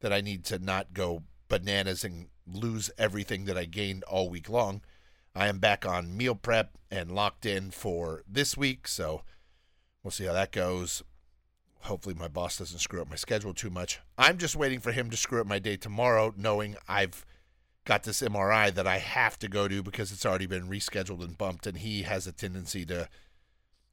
that 0.00 0.12
I 0.12 0.20
need 0.20 0.44
to 0.46 0.58
not 0.58 0.94
go 0.94 1.24
bananas 1.48 2.04
and 2.04 2.28
lose 2.46 2.90
everything 2.96 3.44
that 3.44 3.58
I 3.58 3.64
gained 3.64 4.04
all 4.04 4.30
week 4.30 4.48
long. 4.48 4.82
I 5.34 5.48
am 5.48 5.58
back 5.58 5.86
on 5.86 6.16
meal 6.16 6.34
prep 6.34 6.76
and 6.90 7.12
locked 7.12 7.46
in 7.46 7.70
for 7.70 8.22
this 8.26 8.56
week, 8.56 8.88
so 8.88 9.22
we'll 10.02 10.10
see 10.10 10.24
how 10.24 10.32
that 10.32 10.52
goes. 10.52 11.02
Hopefully, 11.82 12.14
my 12.14 12.28
boss 12.28 12.58
doesn't 12.58 12.78
screw 12.78 13.00
up 13.00 13.08
my 13.08 13.16
schedule 13.16 13.54
too 13.54 13.70
much. 13.70 14.00
I'm 14.18 14.36
just 14.36 14.56
waiting 14.56 14.80
for 14.80 14.92
him 14.92 15.08
to 15.10 15.16
screw 15.16 15.40
up 15.40 15.46
my 15.46 15.58
day 15.58 15.76
tomorrow, 15.76 16.34
knowing 16.36 16.76
I've 16.86 17.24
got 17.84 18.02
this 18.02 18.20
MRI 18.20 18.72
that 18.74 18.86
I 18.86 18.98
have 18.98 19.38
to 19.38 19.48
go 19.48 19.66
to 19.66 19.82
because 19.82 20.12
it's 20.12 20.26
already 20.26 20.46
been 20.46 20.68
rescheduled 20.68 21.24
and 21.24 21.38
bumped, 21.38 21.66
and 21.66 21.78
he 21.78 22.02
has 22.02 22.26
a 22.26 22.32
tendency 22.32 22.84
to 22.86 23.08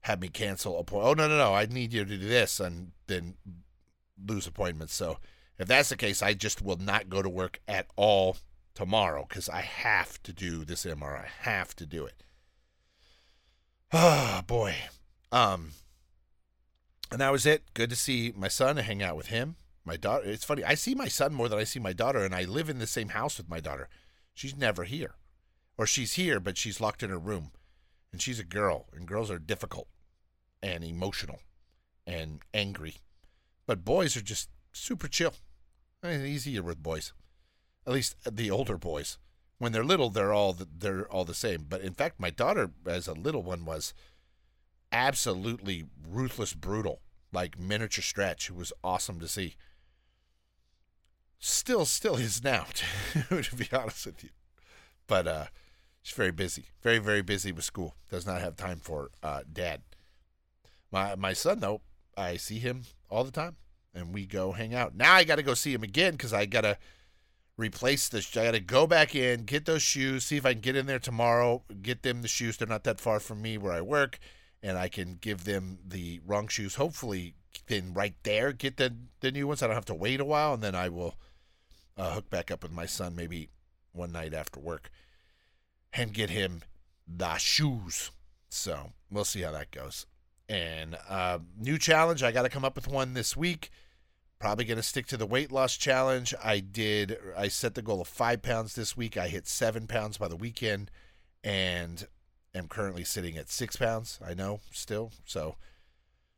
have 0.01 0.21
me 0.21 0.27
cancel 0.27 0.75
a 0.77 0.79
appointment. 0.79 1.09
Oh 1.09 1.13
no 1.13 1.27
no 1.29 1.37
no! 1.37 1.53
I 1.53 1.65
need 1.65 1.93
you 1.93 2.03
to 2.03 2.17
do 2.17 2.27
this 2.27 2.59
and 2.59 2.91
then 3.07 3.35
lose 4.25 4.47
appointments. 4.47 4.93
So 4.93 5.17
if 5.57 5.67
that's 5.67 5.89
the 5.89 5.97
case, 5.97 6.21
I 6.21 6.33
just 6.33 6.61
will 6.61 6.77
not 6.77 7.09
go 7.09 7.21
to 7.21 7.29
work 7.29 7.61
at 7.67 7.87
all 7.95 8.37
tomorrow 8.73 9.25
because 9.27 9.49
I 9.49 9.61
have 9.61 10.21
to 10.23 10.33
do 10.33 10.63
this 10.63 10.85
MRI. 10.85 11.25
I 11.25 11.49
have 11.49 11.75
to 11.77 11.85
do 11.85 12.05
it. 12.05 12.23
Oh 13.91 14.41
boy. 14.47 14.75
Um. 15.31 15.71
And 17.11 17.21
that 17.21 17.31
was 17.31 17.45
it. 17.45 17.63
Good 17.73 17.89
to 17.89 17.95
see 17.95 18.33
my 18.35 18.47
son 18.47 18.77
hang 18.77 19.01
out 19.01 19.15
with 19.15 19.27
him. 19.27 19.55
My 19.85 19.95
daughter. 19.95 20.25
It's 20.29 20.43
funny. 20.43 20.63
I 20.63 20.75
see 20.75 20.93
my 20.93 21.07
son 21.07 21.33
more 21.33 21.47
than 21.47 21.59
I 21.59 21.63
see 21.63 21.79
my 21.79 21.93
daughter, 21.93 22.23
and 22.23 22.35
I 22.35 22.43
live 22.43 22.69
in 22.69 22.79
the 22.79 22.87
same 22.87 23.09
house 23.09 23.37
with 23.37 23.49
my 23.49 23.59
daughter. 23.59 23.87
She's 24.33 24.57
never 24.57 24.83
here, 24.83 25.15
or 25.77 25.87
she's 25.87 26.13
here, 26.13 26.39
but 26.39 26.57
she's 26.57 26.81
locked 26.81 27.01
in 27.03 27.09
her 27.09 27.17
room, 27.17 27.51
and 28.11 28.21
she's 28.21 28.39
a 28.39 28.43
girl, 28.43 28.87
and 28.93 29.07
girls 29.07 29.31
are 29.31 29.39
difficult 29.39 29.87
and 30.61 30.83
emotional 30.83 31.39
and 32.05 32.41
angry. 32.53 32.95
But 33.65 33.85
boys 33.85 34.17
are 34.17 34.21
just 34.21 34.49
super 34.71 35.07
chill. 35.07 35.33
Eh, 36.03 36.09
I 36.09 36.17
mean, 36.17 36.25
easier 36.25 36.63
with 36.63 36.83
boys, 36.83 37.13
at 37.85 37.93
least 37.93 38.15
the 38.29 38.51
older 38.51 38.77
boys. 38.77 39.17
When 39.59 39.71
they're 39.71 39.83
little, 39.83 40.09
they're 40.09 40.33
all 40.33 40.53
the, 40.53 40.67
they're 40.77 41.07
all 41.07 41.25
the 41.25 41.33
same. 41.33 41.65
But 41.67 41.81
in 41.81 41.93
fact, 41.93 42.19
my 42.19 42.29
daughter, 42.29 42.71
as 42.85 43.07
a 43.07 43.13
little 43.13 43.41
one, 43.41 43.65
was 43.65 43.93
absolutely 44.91 45.86
ruthless, 46.10 46.54
brutal, 46.54 47.02
like 47.32 47.60
miniature 47.60 48.04
stretch. 48.04 48.50
It 48.50 48.56
was 48.56 48.73
awesome 48.84 49.19
to 49.19 49.28
see. 49.28 49.56
Still, 51.39 51.86
still 51.86 52.15
is 52.15 52.43
now, 52.43 52.65
to 53.30 53.56
be 53.56 53.67
honest 53.71 54.06
with 54.06 54.23
you. 54.23 54.30
But 55.06 55.28
uh, 55.28 55.45
she's 56.02 56.15
very 56.15 56.32
busy, 56.32 56.65
very, 56.82 56.97
very 57.00 57.21
busy 57.21 57.52
with 57.52 57.63
school. 57.63 57.95
Does 58.10 58.26
not 58.26 58.41
have 58.41 58.56
time 58.56 58.80
for 58.80 59.12
uh, 59.21 59.41
dad. 59.52 59.82
My 60.91 61.15
my 61.15 61.34
son 61.34 61.60
though, 61.60 61.82
I 62.17 62.38
see 62.38 62.60
him 62.60 62.84
all 63.10 63.23
the 63.23 63.32
time, 63.32 63.58
and 63.93 64.13
we 64.13 64.26
go 64.26 64.54
hang 64.54 64.73
out. 64.73 64.95
Now 64.95 65.13
I 65.13 65.23
got 65.23 65.36
to 65.36 65.43
go 65.43 65.54
see 65.54 65.73
him 65.73 65.84
again 65.84 66.13
because 66.13 66.34
I 66.34 66.45
got 66.45 66.62
to 66.62 66.78
replace 67.58 68.10
the. 68.10 68.26
I 68.39 68.45
got 68.45 68.52
to 68.52 68.60
go 68.60 68.88
back 68.88 69.15
in, 69.15 69.43
get 69.43 69.65
those 69.65 69.82
shoes, 69.82 70.26
see 70.26 70.38
if 70.38 70.45
I 70.45 70.54
can 70.54 70.62
get 70.62 70.76
in 70.76 70.86
there 70.86 71.00
tomorrow, 71.00 71.63
get 71.82 72.04
them 72.04 72.21
the 72.21 72.28
shoes. 72.28 72.58
They're 72.58 72.67
not 72.67 72.84
that 72.86 73.02
far 73.02 73.19
from 73.19 73.41
me 73.41 73.58
where 73.58 73.73
I 73.73 73.82
work, 73.82 74.19
and 74.67 74.77
I 74.77 74.89
can 74.89 75.17
give 75.21 75.45
them 75.45 75.80
the 75.88 76.19
wrong 76.27 76.49
shoes. 76.49 76.75
Hopefully, 76.75 77.36
then 77.67 77.93
right 77.93 78.15
there 78.23 78.51
get 78.51 78.75
the 78.75 78.93
the 79.21 79.32
new 79.32 79.47
ones. 79.47 79.63
I 79.63 79.67
don't 79.67 79.75
have 79.75 79.86
to 79.86 79.95
wait 79.95 80.19
a 80.19 80.25
while, 80.25 80.53
and 80.53 80.62
then 80.62 80.75
I 80.75 80.89
will 80.89 81.15
uh, 81.95 82.12
hook 82.12 82.30
back 82.30 82.51
up 82.51 82.63
with 82.63 82.71
my 82.73 82.86
son 82.86 83.15
maybe 83.15 83.49
one 83.93 84.12
night 84.12 84.34
after 84.34 84.60
work 84.60 84.91
and 85.93 86.13
get 86.13 86.30
him 86.30 86.63
the 87.08 87.38
shoes. 87.38 88.12
So 88.49 88.91
we'll 89.10 89.23
see 89.23 89.41
how 89.41 89.51
that 89.51 89.71
goes. 89.71 90.06
And 90.49 90.97
uh, 91.10 91.39
new 91.58 91.77
challenge, 91.77 92.21
I 92.21 92.34
got 92.34 92.43
to 92.43 92.49
come 92.49 92.65
up 92.65 92.75
with 92.75 92.89
one 92.89 93.13
this 93.13 93.38
week. 93.38 93.69
Probably 94.39 94.65
going 94.65 94.77
to 94.77 94.84
stick 94.84 95.08
to 95.08 95.17
the 95.17 95.25
weight 95.25 95.51
loss 95.51 95.77
challenge. 95.77 96.34
I 96.43 96.60
did, 96.60 97.17
I 97.36 97.47
set 97.47 97.73
the 97.73 97.82
goal 97.82 98.01
of 98.01 98.08
five 98.08 98.41
pounds 98.41 98.75
this 98.75 98.95
week. 98.95 99.17
I 99.17 99.30
hit 99.30 99.47
seven 99.47 99.88
pounds 99.88 100.17
by 100.17 100.27
the 100.27 100.36
weekend 100.36 100.91
and 101.43 102.08
am 102.57 102.67
currently 102.67 103.03
sitting 103.03 103.37
at 103.37 103.49
six 103.49 103.75
pounds. 103.75 104.19
I 104.25 104.33
know 104.33 104.59
still. 104.71 105.11
So 105.25 105.55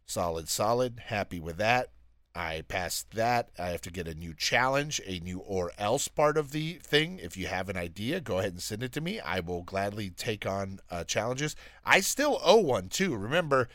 solid, 0.05 0.49
solid. 0.49 1.01
Happy 1.07 1.39
with 1.39 1.57
that. 1.57 1.89
I 2.35 2.63
passed 2.67 3.11
that. 3.11 3.49
I 3.57 3.69
have 3.69 3.81
to 3.81 3.91
get 3.91 4.07
a 4.07 4.13
new 4.13 4.33
challenge, 4.33 5.01
a 5.05 5.19
new 5.19 5.39
or 5.39 5.71
else 5.77 6.07
part 6.07 6.37
of 6.37 6.51
the 6.51 6.73
thing. 6.75 7.19
If 7.19 7.35
you 7.35 7.47
have 7.47 7.69
an 7.69 7.77
idea, 7.77 8.21
go 8.21 8.39
ahead 8.39 8.53
and 8.53 8.61
send 8.61 8.83
it 8.83 8.93
to 8.93 9.01
me. 9.01 9.19
I 9.19 9.39
will 9.39 9.63
gladly 9.63 10.09
take 10.11 10.45
on 10.45 10.79
uh, 10.91 11.03
challenges. 11.03 11.55
I 11.83 11.99
still 12.01 12.39
owe 12.43 12.59
one 12.59 12.89
too. 12.89 13.15
Remember, 13.15 13.67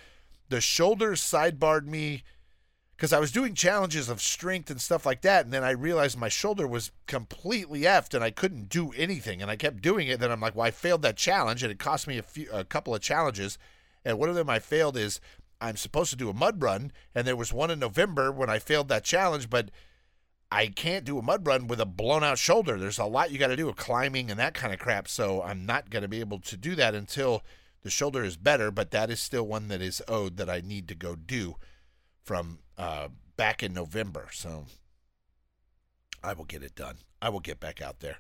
the 0.49 0.61
shoulders 0.61 1.21
sidebarred 1.21 1.87
me 1.87 2.23
because 2.97 3.13
I 3.13 3.19
was 3.19 3.33
doing 3.33 3.55
challenges 3.55 4.09
of 4.09 4.23
strength 4.23 4.71
and 4.71 4.81
stuff 4.81 5.05
like 5.05 5.23
that, 5.23 5.45
and 5.45 5.53
then 5.53 5.65
I 5.65 5.71
realized 5.71 6.19
my 6.19 6.29
shoulder 6.29 6.67
was 6.67 6.93
completely 7.07 7.83
effed 7.83 8.15
and 8.15 8.23
I 8.23 8.31
couldn't 8.31 8.69
do 8.69 8.93
anything, 8.97 9.43
and 9.43 9.51
I 9.51 9.57
kept 9.57 9.83
doing 9.83 10.09
it. 10.09 10.21
Then 10.21 10.31
I'm 10.31 10.41
like, 10.41 10.55
well, 10.55 10.67
I 10.67 10.71
failed 10.71 11.03
that 11.03 11.17
challenge, 11.17 11.63
and 11.63 11.73
it 11.73 11.79
cost 11.79 12.07
me 12.07 12.19
a 12.19 12.23
few, 12.23 12.49
a 12.53 12.65
couple 12.65 12.95
of 12.95 13.01
challenges, 13.01 13.59
and 14.05 14.19
one 14.19 14.29
of 14.29 14.35
them 14.35 14.51
I 14.51 14.59
failed 14.59 14.97
is 14.97 15.21
I'm 15.61 15.77
supposed 15.77 16.11
to 16.11 16.17
do 16.17 16.29
a 16.29 16.35
mud 16.35 16.63
run, 16.63 16.93
and 17.15 17.27
there 17.27 17.37
was 17.37 17.53
one 17.53 17.71
in 17.71 17.79
November 17.79 18.31
when 18.31 18.51
I 18.51 18.59
failed 18.59 18.89
that 18.89 19.05
challenge, 19.05 19.49
but 19.49 19.71
I 20.51 20.69
can't 20.69 21.05
do 21.05 21.19
a 21.19 21.23
mud 21.23 21.47
run 21.47 21.67
with 21.67 21.81
a 21.81 21.87
blown 21.87 22.23
out 22.23 22.39
shoulder. 22.39 22.79
There's 22.79 22.99
a 22.99 23.05
lot 23.05 23.33
you 23.33 23.39
got 23.39 23.49
to 23.49 23.57
do, 23.57 23.67
with 23.67 23.77
climbing 23.77 24.31
and 24.31 24.39
that 24.39 24.55
kind 24.55 24.73
of 24.73 24.79
crap. 24.79 25.09
So 25.09 25.43
I'm 25.43 25.67
not 25.67 25.91
going 25.91 26.03
to 26.03 26.09
be 26.09 26.21
able 26.21 26.39
to 26.41 26.57
do 26.57 26.77
that 26.77 26.95
until 26.95 27.43
the 27.83 27.91
shoulder 27.91 28.23
is 28.23 28.37
better. 28.37 28.71
But 28.71 28.93
that 28.93 29.11
is 29.11 29.21
still 29.21 29.45
one 29.47 29.67
that 29.69 29.83
is 29.83 30.01
owed 30.07 30.37
that 30.37 30.49
I 30.49 30.61
need 30.61 30.87
to 30.89 30.95
go 30.95 31.17
do 31.17 31.57
from 32.23 32.61
uh, 32.79 33.09
back 33.37 33.63
in 33.63 33.73
November. 33.73 34.29
So 34.33 34.67
I 36.23 36.33
will 36.33 36.45
get 36.45 36.63
it 36.63 36.75
done. 36.75 36.97
I 37.21 37.29
will 37.29 37.41
get 37.41 37.61
back 37.61 37.81
out 37.81 38.01
there. 38.01 38.19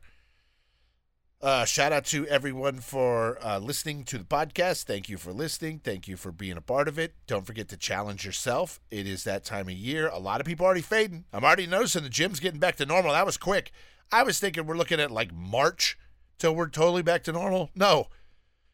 Uh, 1.43 1.67
shout 1.67 1.93
out 1.93 2.07
to 2.07 2.27
everyone 2.29 2.79
for 2.79 3.39
uh, 3.45 3.59
listening 3.59 4.03
to 4.05 4.17
the 4.17 4.25
podcast. 4.25 4.85
Thank 4.85 5.11
you 5.11 5.19
for 5.19 5.31
listening. 5.31 5.79
Thank 5.79 6.09
you 6.09 6.17
for 6.17 6.33
being 6.33 6.57
a 6.57 6.63
part 6.63 6.89
of 6.89 6.99
it. 6.99 7.13
Don't 7.27 7.47
forget 7.47 7.69
to 7.69 7.77
challenge 7.77 8.25
yourself. 8.25 8.81
It 8.91 9.07
is 9.07 9.25
that 9.25 9.45
time 9.45 9.69
of 9.69 9.75
year. 9.75 10.09
A 10.09 10.19
lot 10.19 10.41
of 10.41 10.47
people 10.47 10.65
already 10.65 10.81
fading. 10.81 11.27
I'm 11.35 11.45
already 11.45 11.67
noticing 11.67 12.03
the 12.03 12.09
gym's 12.09 12.41
getting 12.41 12.61
back 12.61 12.77
to 12.77 12.87
normal. 12.87 13.13
That 13.13 13.27
was 13.27 13.37
quick. 13.37 13.73
I 14.11 14.23
was 14.23 14.39
thinking 14.39 14.65
we're 14.65 14.77
looking 14.79 15.01
at 15.01 15.11
like 15.11 15.35
March 15.35 15.99
till 16.39 16.55
we're 16.55 16.69
totally 16.69 17.03
back 17.03 17.25
to 17.25 17.33
normal. 17.33 17.71
No, 17.75 18.09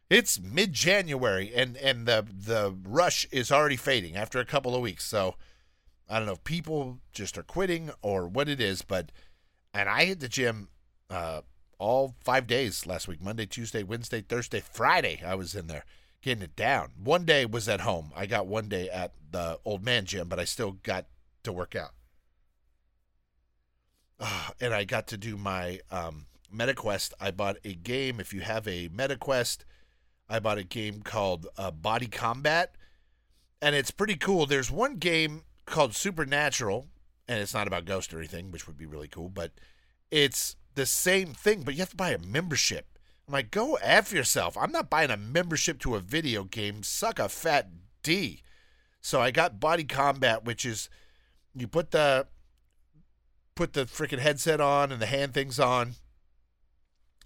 it's 0.09 0.41
mid 0.41 0.73
January, 0.73 1.53
and 1.55 1.77
and 1.77 2.07
the 2.07 2.27
the 2.31 2.77
rush 2.85 3.27
is 3.33 3.51
already 3.51 3.77
fading 3.77 4.17
after 4.17 4.39
a 4.39 4.45
couple 4.45 4.77
of 4.77 4.83
weeks. 4.83 5.05
So 5.05 5.35
I 6.11 6.19
don't 6.19 6.27
know 6.27 6.33
if 6.33 6.45
people 6.45 6.99
just 7.13 7.39
are 7.39 7.43
quitting 7.43 7.91
or 8.03 8.27
what 8.27 8.49
it 8.49 8.61
is, 8.61 8.83
but 8.83 9.13
and 9.73 9.89
I 9.89 10.05
hit 10.05 10.21
the 10.21 10.29
gym. 10.29 10.69
Uh, 11.09 11.43
all 11.79 12.15
five 12.23 12.47
days 12.47 12.87
last 12.87 13.09
week 13.09 13.23
Monday, 13.23 13.47
Tuesday, 13.47 13.83
Wednesday, 13.83 14.21
Thursday, 14.21 14.61
Friday. 14.61 15.23
I 15.25 15.35
was 15.35 15.55
in 15.55 15.67
there 15.67 15.85
getting 16.23 16.43
it 16.43 16.55
down. 16.55 16.93
One 17.03 17.25
day 17.25 17.47
was 17.47 17.69
at 17.69 17.81
home. 17.81 18.13
I 18.15 18.27
got 18.27 18.47
one 18.47 18.69
day 18.69 18.89
at 18.91 19.15
the 19.31 19.59
old 19.65 19.85
man 19.85 20.05
gym, 20.05 20.29
but 20.29 20.39
I 20.39 20.45
still 20.45 20.73
got 20.83 21.07
to 21.45 21.53
work 21.53 21.75
out. 21.75 21.93
Uh, 24.21 24.51
and 24.61 24.75
I 24.75 24.85
got 24.85 25.07
to 25.09 25.17
do 25.17 25.37
my 25.37 25.81
um, 25.91 26.27
MetaQuest. 26.55 27.15
I 27.21 27.31
bought 27.31 27.57
a 27.65 27.75
game. 27.75 28.21
If 28.21 28.35
you 28.35 28.41
have 28.41 28.69
a 28.69 28.89
MetaQuest, 28.89 29.59
I 30.29 30.39
bought 30.39 30.59
a 30.59 30.65
game 30.65 31.03
called 31.03 31.47
uh, 31.57 31.71
Body 31.71 32.07
Combat. 32.07 32.75
And 33.63 33.75
it's 33.75 33.91
pretty 33.91 34.17
cool. 34.17 34.47
There's 34.47 34.71
one 34.71 34.97
game 34.97 35.43
called 35.71 35.95
Supernatural, 35.95 36.89
and 37.29 37.41
it's 37.41 37.55
not 37.55 37.67
about 37.67 37.85
ghosts 37.85 38.13
or 38.13 38.19
anything, 38.19 38.51
which 38.51 38.67
would 38.67 38.77
be 38.77 38.87
really 38.87 39.09
cool, 39.09 39.29
but 39.29 39.53
it's 40.11 40.57
the 40.75 40.87
same 40.87 41.29
thing, 41.29 41.63
but 41.63 41.75
you 41.75 41.81
have 41.81 41.91
to 41.91 41.97
buy 41.97 42.11
a 42.11 42.19
membership. 42.19 42.99
I'm 43.27 43.35
like, 43.35 43.51
go 43.51 43.79
F 43.81 44.13
yourself. 44.13 44.57
I'm 44.59 44.73
not 44.73 44.91
buying 44.91 45.11
a 45.11 45.17
membership 45.17 45.79
to 45.81 45.95
a 45.95 46.01
video 46.01 46.43
game. 46.43 46.83
Suck 46.83 47.19
a 47.19 47.29
fat 47.29 47.69
D. 48.03 48.43
So 49.01 49.21
I 49.21 49.31
got 49.31 49.61
Body 49.61 49.85
Combat, 49.85 50.45
which 50.45 50.65
is 50.65 50.89
you 51.55 51.69
put 51.69 51.93
the 51.93 52.27
put 53.55 53.73
the 53.73 53.85
freaking 53.85 54.19
headset 54.19 54.61
on 54.61 54.91
and 54.91 55.01
the 55.01 55.07
hand 55.07 55.35
things 55.35 55.61
on, 55.61 55.95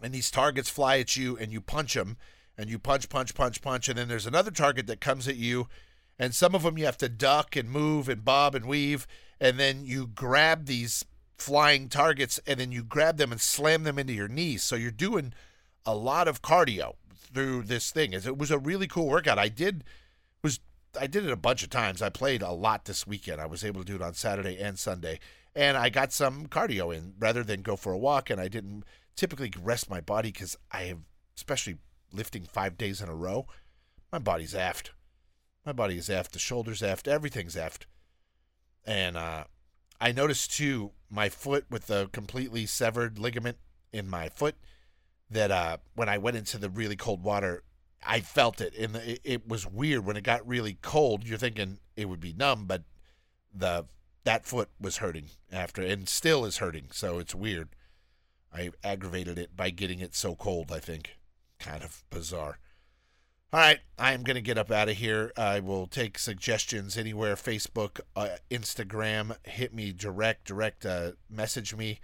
and 0.03 0.13
these 0.13 0.31
targets 0.31 0.69
fly 0.69 0.99
at 0.99 1.17
you, 1.17 1.37
and 1.39 1.53
you 1.53 1.61
punch 1.61 1.95
them, 1.95 2.17
and 2.59 2.69
you 2.69 2.79
punch, 2.79 3.09
punch, 3.09 3.35
punch, 3.35 3.63
punch, 3.63 3.89
and 3.89 3.99
then 3.99 4.09
there's 4.09 4.27
another 4.27 4.51
target 4.51 4.87
that 4.87 5.01
comes 5.01 5.29
at 5.29 5.37
you, 5.37 5.69
and 6.19 6.35
some 6.35 6.55
of 6.55 6.63
them 6.63 6.79
you 6.79 6.85
have 6.85 6.99
to 6.99 7.09
duck 7.09 7.57
and 7.57 7.71
move 7.71 8.09
and 8.09 8.25
bob 8.25 8.55
and 8.55 8.67
weave, 8.67 9.07
and 9.41 9.59
then 9.59 9.85
you 9.85 10.07
grab 10.07 10.67
these 10.67 11.05
flying 11.37 11.89
targets 11.89 12.41
and 12.47 12.61
then 12.61 12.73
you 12.73 12.83
grab 12.83 13.17
them 13.17 13.33
and 13.33 13.41
slam 13.41 13.83
them 13.83 13.99
into 13.99 14.13
your 14.13 14.29
knees. 14.29 14.63
So 14.63 14.77
you're 14.77 14.91
doing 14.91 15.35
a 15.85 15.95
lot 15.95 16.29
of 16.29 16.43
cardio 16.43 16.95
through 17.13 17.63
this 17.65 17.91
thing. 17.91 18.13
It 18.13 18.39
was 18.39 18.51
a 18.51 18.59
really 18.59 18.87
cool 18.87 19.09
workout. 19.09 19.39
I 19.39 19.49
did 19.49 19.85
was 20.43 20.61
I 20.99 21.07
did 21.07 21.25
it 21.25 21.33
a 21.33 21.37
bunch 21.37 21.63
of 21.63 21.71
times. 21.71 22.01
I 22.01 22.09
played 22.09 22.43
a 22.43 22.53
lot 22.53 22.85
this 22.85 23.07
weekend. 23.07 23.41
I 23.41 23.47
was 23.47 23.65
able 23.65 23.81
to 23.81 23.87
do 23.87 23.97
it 23.97 24.03
on 24.03 24.15
Saturday 24.15 24.59
and 24.59 24.79
Sunday. 24.79 25.19
And 25.57 25.77
I 25.77 25.89
got 25.89 26.13
some 26.13 26.47
cardio 26.47 26.95
in 26.97 27.15
rather 27.19 27.43
than 27.43 27.63
go 27.63 27.77
for 27.77 27.93
a 27.93 27.99
walk. 27.99 28.31
And 28.31 28.41
I 28.41 28.49
didn't 28.49 28.85
typically 29.17 29.53
rest 29.61 29.91
my 29.91 30.01
body 30.01 30.31
because 30.31 30.57
I 30.71 30.85
have, 30.85 30.99
especially 31.37 31.77
lifting 32.13 32.45
five 32.45 32.79
days 32.79 33.01
in 33.01 33.09
a 33.09 33.15
row, 33.15 33.47
my 34.13 34.19
body's 34.19 34.55
aft. 34.55 34.93
My 35.65 35.73
body 35.73 35.97
is 35.97 36.11
aft. 36.11 36.33
The 36.33 36.39
shoulders 36.39 36.83
aft. 36.83 37.09
Everything's 37.09 37.57
aft. 37.57 37.87
And 38.85 39.17
uh, 39.17 39.45
I 40.01 40.13
noticed 40.13 40.53
too 40.53 40.93
my 41.11 41.29
foot 41.29 41.67
with 41.71 41.87
the 41.87 42.09
completely 42.13 42.67
severed 42.67 43.19
ligament 43.19 43.59
in 43.93 44.09
my 44.09 44.29
foot 44.29 44.57
that 45.31 45.51
uh, 45.51 45.79
when 45.95 46.09
I 46.09 46.19
went 46.19 46.37
into 46.37 46.59
the 46.59 46.69
really 46.69 46.97
cold 46.97 47.23
water, 47.23 47.63
I 48.07 48.21
felt 48.21 48.61
it, 48.61 48.75
and 48.77 48.97
it, 48.97 49.21
it 49.25 49.49
was 49.49 49.67
weird 49.67 50.05
when 50.05 50.17
it 50.17 50.25
got 50.25 50.47
really 50.47 50.77
cold. 50.83 51.27
You're 51.27 51.39
thinking 51.39 51.79
it 51.97 52.09
would 52.09 52.21
be 52.21 52.35
numb, 52.35 52.67
but 52.67 52.83
the 53.53 53.87
that 54.25 54.47
foot 54.47 54.71
was 54.81 54.99
hurting 54.99 55.29
after, 55.53 55.83
and 55.83 56.09
still 56.09 56.45
is 56.45 56.59
hurting. 56.59 56.89
So 56.93 57.19
it's 57.19 57.35
weird. 57.35 57.71
I 58.53 58.71
aggravated 58.83 59.39
it 59.39 59.57
by 59.57 59.71
getting 59.71 60.01
it 60.01 60.15
so 60.15 60.35
cold. 60.35 60.71
I 60.71 60.81
think 60.81 61.17
kind 61.59 61.83
of 61.83 62.05
bizarre. 62.11 62.59
All 63.55 63.61
right, 63.61 63.79
I 63.97 64.15
am 64.15 64.25
going 64.25 64.35
to 64.35 64.41
get 64.41 64.59
up 64.59 64.73
out 64.73 64.89
of 64.89 64.97
here. 64.97 65.31
I 65.37 65.61
will 65.61 65.87
take 65.87 66.19
suggestions 66.19 66.99
anywhere 66.99 67.37
Facebook, 67.37 68.01
uh, 68.17 68.31
Instagram. 68.51 69.37
Hit 69.45 69.73
me 69.73 69.93
direct, 69.93 70.49
direct 70.49 70.85
uh, 70.85 71.13
message 71.31 71.73
me 71.73 72.01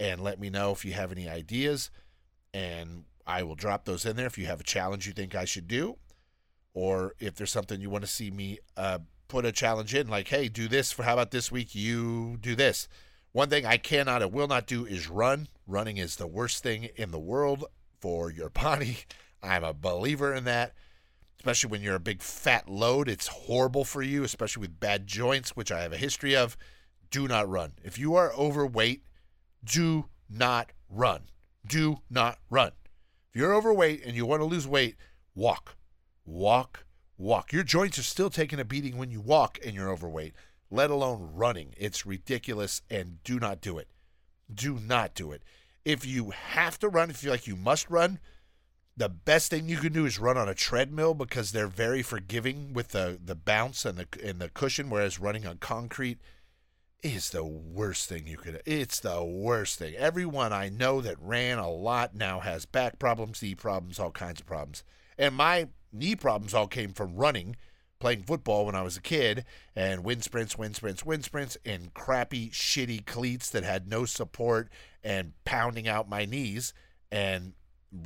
and 0.00 0.22
let 0.22 0.40
me 0.40 0.48
know 0.48 0.72
if 0.72 0.82
you 0.82 0.94
have 0.94 1.12
any 1.12 1.28
ideas. 1.28 1.90
And 2.54 3.04
I 3.26 3.42
will 3.42 3.54
drop 3.54 3.84
those 3.84 4.06
in 4.06 4.16
there 4.16 4.24
if 4.24 4.38
you 4.38 4.46
have 4.46 4.60
a 4.60 4.64
challenge 4.64 5.06
you 5.06 5.12
think 5.12 5.34
I 5.34 5.44
should 5.44 5.68
do. 5.68 5.98
Or 6.72 7.12
if 7.20 7.34
there's 7.34 7.52
something 7.52 7.82
you 7.82 7.90
want 7.90 8.04
to 8.04 8.10
see 8.10 8.30
me 8.30 8.60
uh, 8.74 9.00
put 9.28 9.44
a 9.44 9.52
challenge 9.52 9.94
in, 9.94 10.08
like, 10.08 10.28
hey, 10.28 10.48
do 10.48 10.68
this 10.68 10.90
for 10.90 11.02
how 11.02 11.12
about 11.12 11.32
this 11.32 11.52
week? 11.52 11.74
You 11.74 12.38
do 12.40 12.56
this. 12.56 12.88
One 13.32 13.50
thing 13.50 13.66
I 13.66 13.76
cannot 13.76 14.22
and 14.22 14.32
will 14.32 14.48
not 14.48 14.66
do 14.66 14.86
is 14.86 15.10
run. 15.10 15.48
Running 15.66 15.98
is 15.98 16.16
the 16.16 16.26
worst 16.26 16.62
thing 16.62 16.88
in 16.96 17.10
the 17.10 17.18
world 17.18 17.66
for 18.00 18.30
your 18.30 18.48
body. 18.62 19.00
I'm 19.42 19.64
a 19.64 19.74
believer 19.74 20.32
in 20.32 20.44
that 20.44 20.72
especially 21.38 21.70
when 21.70 21.82
you're 21.82 21.94
a 21.94 22.00
big 22.00 22.22
fat 22.22 22.68
load. 22.68 23.08
It's 23.08 23.26
horrible 23.26 23.84
for 23.84 24.02
you, 24.02 24.24
especially 24.24 24.62
with 24.62 24.80
bad 24.80 25.06
joints, 25.06 25.50
which 25.56 25.72
I 25.72 25.82
have 25.82 25.92
a 25.92 25.98
history 25.98 26.34
of. 26.36 26.56
Do 27.10 27.28
not 27.28 27.48
run. 27.48 27.72
If 27.82 27.98
you 27.98 28.14
are 28.14 28.32
overweight, 28.34 29.04
do 29.64 30.06
not 30.28 30.72
run. 30.88 31.22
Do 31.66 31.98
not 32.10 32.38
run. 32.50 32.72
If 33.30 33.40
you're 33.40 33.54
overweight 33.54 34.04
and 34.04 34.14
you 34.14 34.26
want 34.26 34.40
to 34.40 34.46
lose 34.46 34.66
weight, 34.66 34.96
walk. 35.34 35.76
Walk, 36.26 36.86
walk. 37.18 37.52
Your 37.52 37.62
joints 37.62 37.98
are 37.98 38.02
still 38.02 38.30
taking 38.30 38.58
a 38.58 38.64
beating 38.64 38.96
when 38.96 39.10
you 39.10 39.20
walk 39.20 39.58
and 39.64 39.74
you're 39.74 39.90
overweight, 39.90 40.34
let 40.70 40.90
alone 40.90 41.30
running. 41.34 41.74
It's 41.76 42.06
ridiculous 42.06 42.82
and 42.90 43.22
do 43.24 43.38
not 43.38 43.60
do 43.60 43.78
it. 43.78 43.88
Do 44.52 44.78
not 44.78 45.14
do 45.14 45.32
it. 45.32 45.42
If 45.84 46.06
you 46.06 46.30
have 46.30 46.78
to 46.78 46.88
run, 46.88 47.10
if 47.10 47.22
you 47.22 47.26
feel 47.26 47.32
like 47.32 47.46
you 47.46 47.56
must 47.56 47.90
run, 47.90 48.18
the 48.96 49.08
best 49.08 49.50
thing 49.50 49.68
you 49.68 49.78
can 49.78 49.92
do 49.92 50.06
is 50.06 50.18
run 50.18 50.36
on 50.36 50.48
a 50.48 50.54
treadmill 50.54 51.14
because 51.14 51.52
they're 51.52 51.66
very 51.66 52.02
forgiving 52.02 52.72
with 52.72 52.88
the, 52.88 53.18
the 53.22 53.34
bounce 53.34 53.84
and 53.84 53.98
the 53.98 54.06
and 54.22 54.38
the 54.38 54.48
cushion, 54.48 54.88
whereas 54.88 55.18
running 55.18 55.46
on 55.46 55.58
concrete 55.58 56.18
is 57.02 57.30
the 57.30 57.44
worst 57.44 58.08
thing 58.08 58.26
you 58.26 58.38
could. 58.38 58.62
It's 58.64 59.00
the 59.00 59.22
worst 59.22 59.78
thing. 59.78 59.94
Everyone 59.94 60.52
I 60.52 60.70
know 60.70 61.00
that 61.02 61.20
ran 61.20 61.58
a 61.58 61.68
lot 61.68 62.14
now 62.14 62.40
has 62.40 62.64
back 62.64 62.98
problems, 62.98 63.42
knee 63.42 63.54
problems, 63.54 63.98
all 63.98 64.10
kinds 64.10 64.40
of 64.40 64.46
problems. 64.46 64.84
And 65.18 65.34
my 65.34 65.68
knee 65.92 66.16
problems 66.16 66.54
all 66.54 66.66
came 66.66 66.92
from 66.92 67.16
running, 67.16 67.56
playing 67.98 68.22
football 68.22 68.64
when 68.64 68.74
I 68.74 68.82
was 68.82 68.96
a 68.96 69.02
kid, 69.02 69.44
and 69.76 70.02
wind 70.02 70.24
sprints, 70.24 70.56
wind 70.56 70.76
sprints, 70.76 71.04
wind 71.04 71.24
sprints, 71.24 71.58
and 71.66 71.92
crappy, 71.92 72.48
shitty 72.48 73.04
cleats 73.04 73.50
that 73.50 73.64
had 73.64 73.86
no 73.86 74.06
support 74.06 74.70
and 75.02 75.32
pounding 75.44 75.86
out 75.86 76.08
my 76.08 76.24
knees. 76.24 76.72
And 77.12 77.52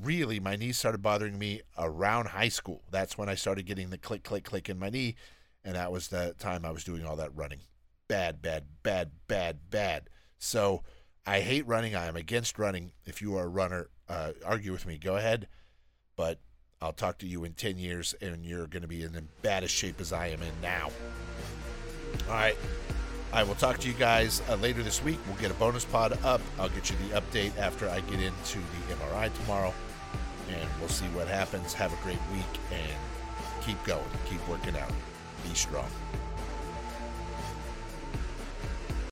really 0.02 0.40
my 0.40 0.56
knees 0.56 0.78
started 0.78 1.02
bothering 1.02 1.38
me 1.38 1.62
around 1.76 2.28
high 2.28 2.48
school. 2.48 2.82
That's 2.90 3.16
when 3.16 3.28
I 3.28 3.34
started 3.34 3.66
getting 3.66 3.90
the 3.90 3.98
click, 3.98 4.22
click, 4.22 4.44
click 4.44 4.68
in 4.68 4.78
my 4.78 4.90
knee. 4.90 5.16
And 5.64 5.74
that 5.74 5.92
was 5.92 6.08
the 6.08 6.34
time 6.38 6.64
I 6.64 6.70
was 6.70 6.84
doing 6.84 7.04
all 7.04 7.16
that 7.16 7.34
running. 7.34 7.60
Bad, 8.08 8.40
bad, 8.40 8.64
bad, 8.82 9.12
bad, 9.26 9.70
bad. 9.70 10.08
So 10.38 10.82
I 11.26 11.40
hate 11.40 11.66
running. 11.66 11.94
I 11.94 12.06
am 12.06 12.16
against 12.16 12.58
running. 12.58 12.92
If 13.04 13.20
you 13.20 13.36
are 13.36 13.44
a 13.44 13.48
runner, 13.48 13.90
uh, 14.08 14.32
argue 14.44 14.72
with 14.72 14.86
me. 14.86 14.98
Go 14.98 15.16
ahead. 15.16 15.48
But 16.16 16.40
I'll 16.80 16.92
talk 16.92 17.18
to 17.18 17.26
you 17.26 17.44
in 17.44 17.52
10 17.54 17.78
years 17.78 18.14
and 18.20 18.44
you're 18.44 18.66
going 18.66 18.82
to 18.82 18.88
be 18.88 19.02
in 19.02 19.12
the 19.12 19.24
baddest 19.42 19.74
shape 19.74 20.00
as 20.00 20.12
I 20.12 20.28
am 20.28 20.42
in 20.42 20.60
now. 20.62 20.90
All 22.28 22.34
right. 22.34 22.56
I 23.32 23.42
will 23.42 23.54
talk 23.54 23.78
to 23.78 23.88
you 23.88 23.94
guys 23.94 24.42
uh, 24.48 24.54
later 24.56 24.82
this 24.82 25.02
week. 25.04 25.18
We'll 25.26 25.36
get 25.36 25.50
a 25.50 25.54
bonus 25.54 25.84
pod 25.84 26.18
up. 26.24 26.40
I'll 26.58 26.70
get 26.70 26.90
you 26.90 26.96
the 27.08 27.20
update 27.20 27.56
after 27.58 27.88
I 27.88 28.00
get 28.00 28.20
into 28.20 28.58
the 28.58 28.94
MRI 28.94 29.32
tomorrow, 29.42 29.74
and 30.48 30.68
we'll 30.80 30.88
see 30.88 31.06
what 31.06 31.28
happens. 31.28 31.74
Have 31.74 31.92
a 31.92 32.02
great 32.02 32.18
week 32.32 32.60
and 32.72 33.62
keep 33.62 33.82
going, 33.84 34.02
keep 34.28 34.46
working 34.48 34.76
out. 34.76 34.90
Be 35.46 35.54
strong. 35.54 35.88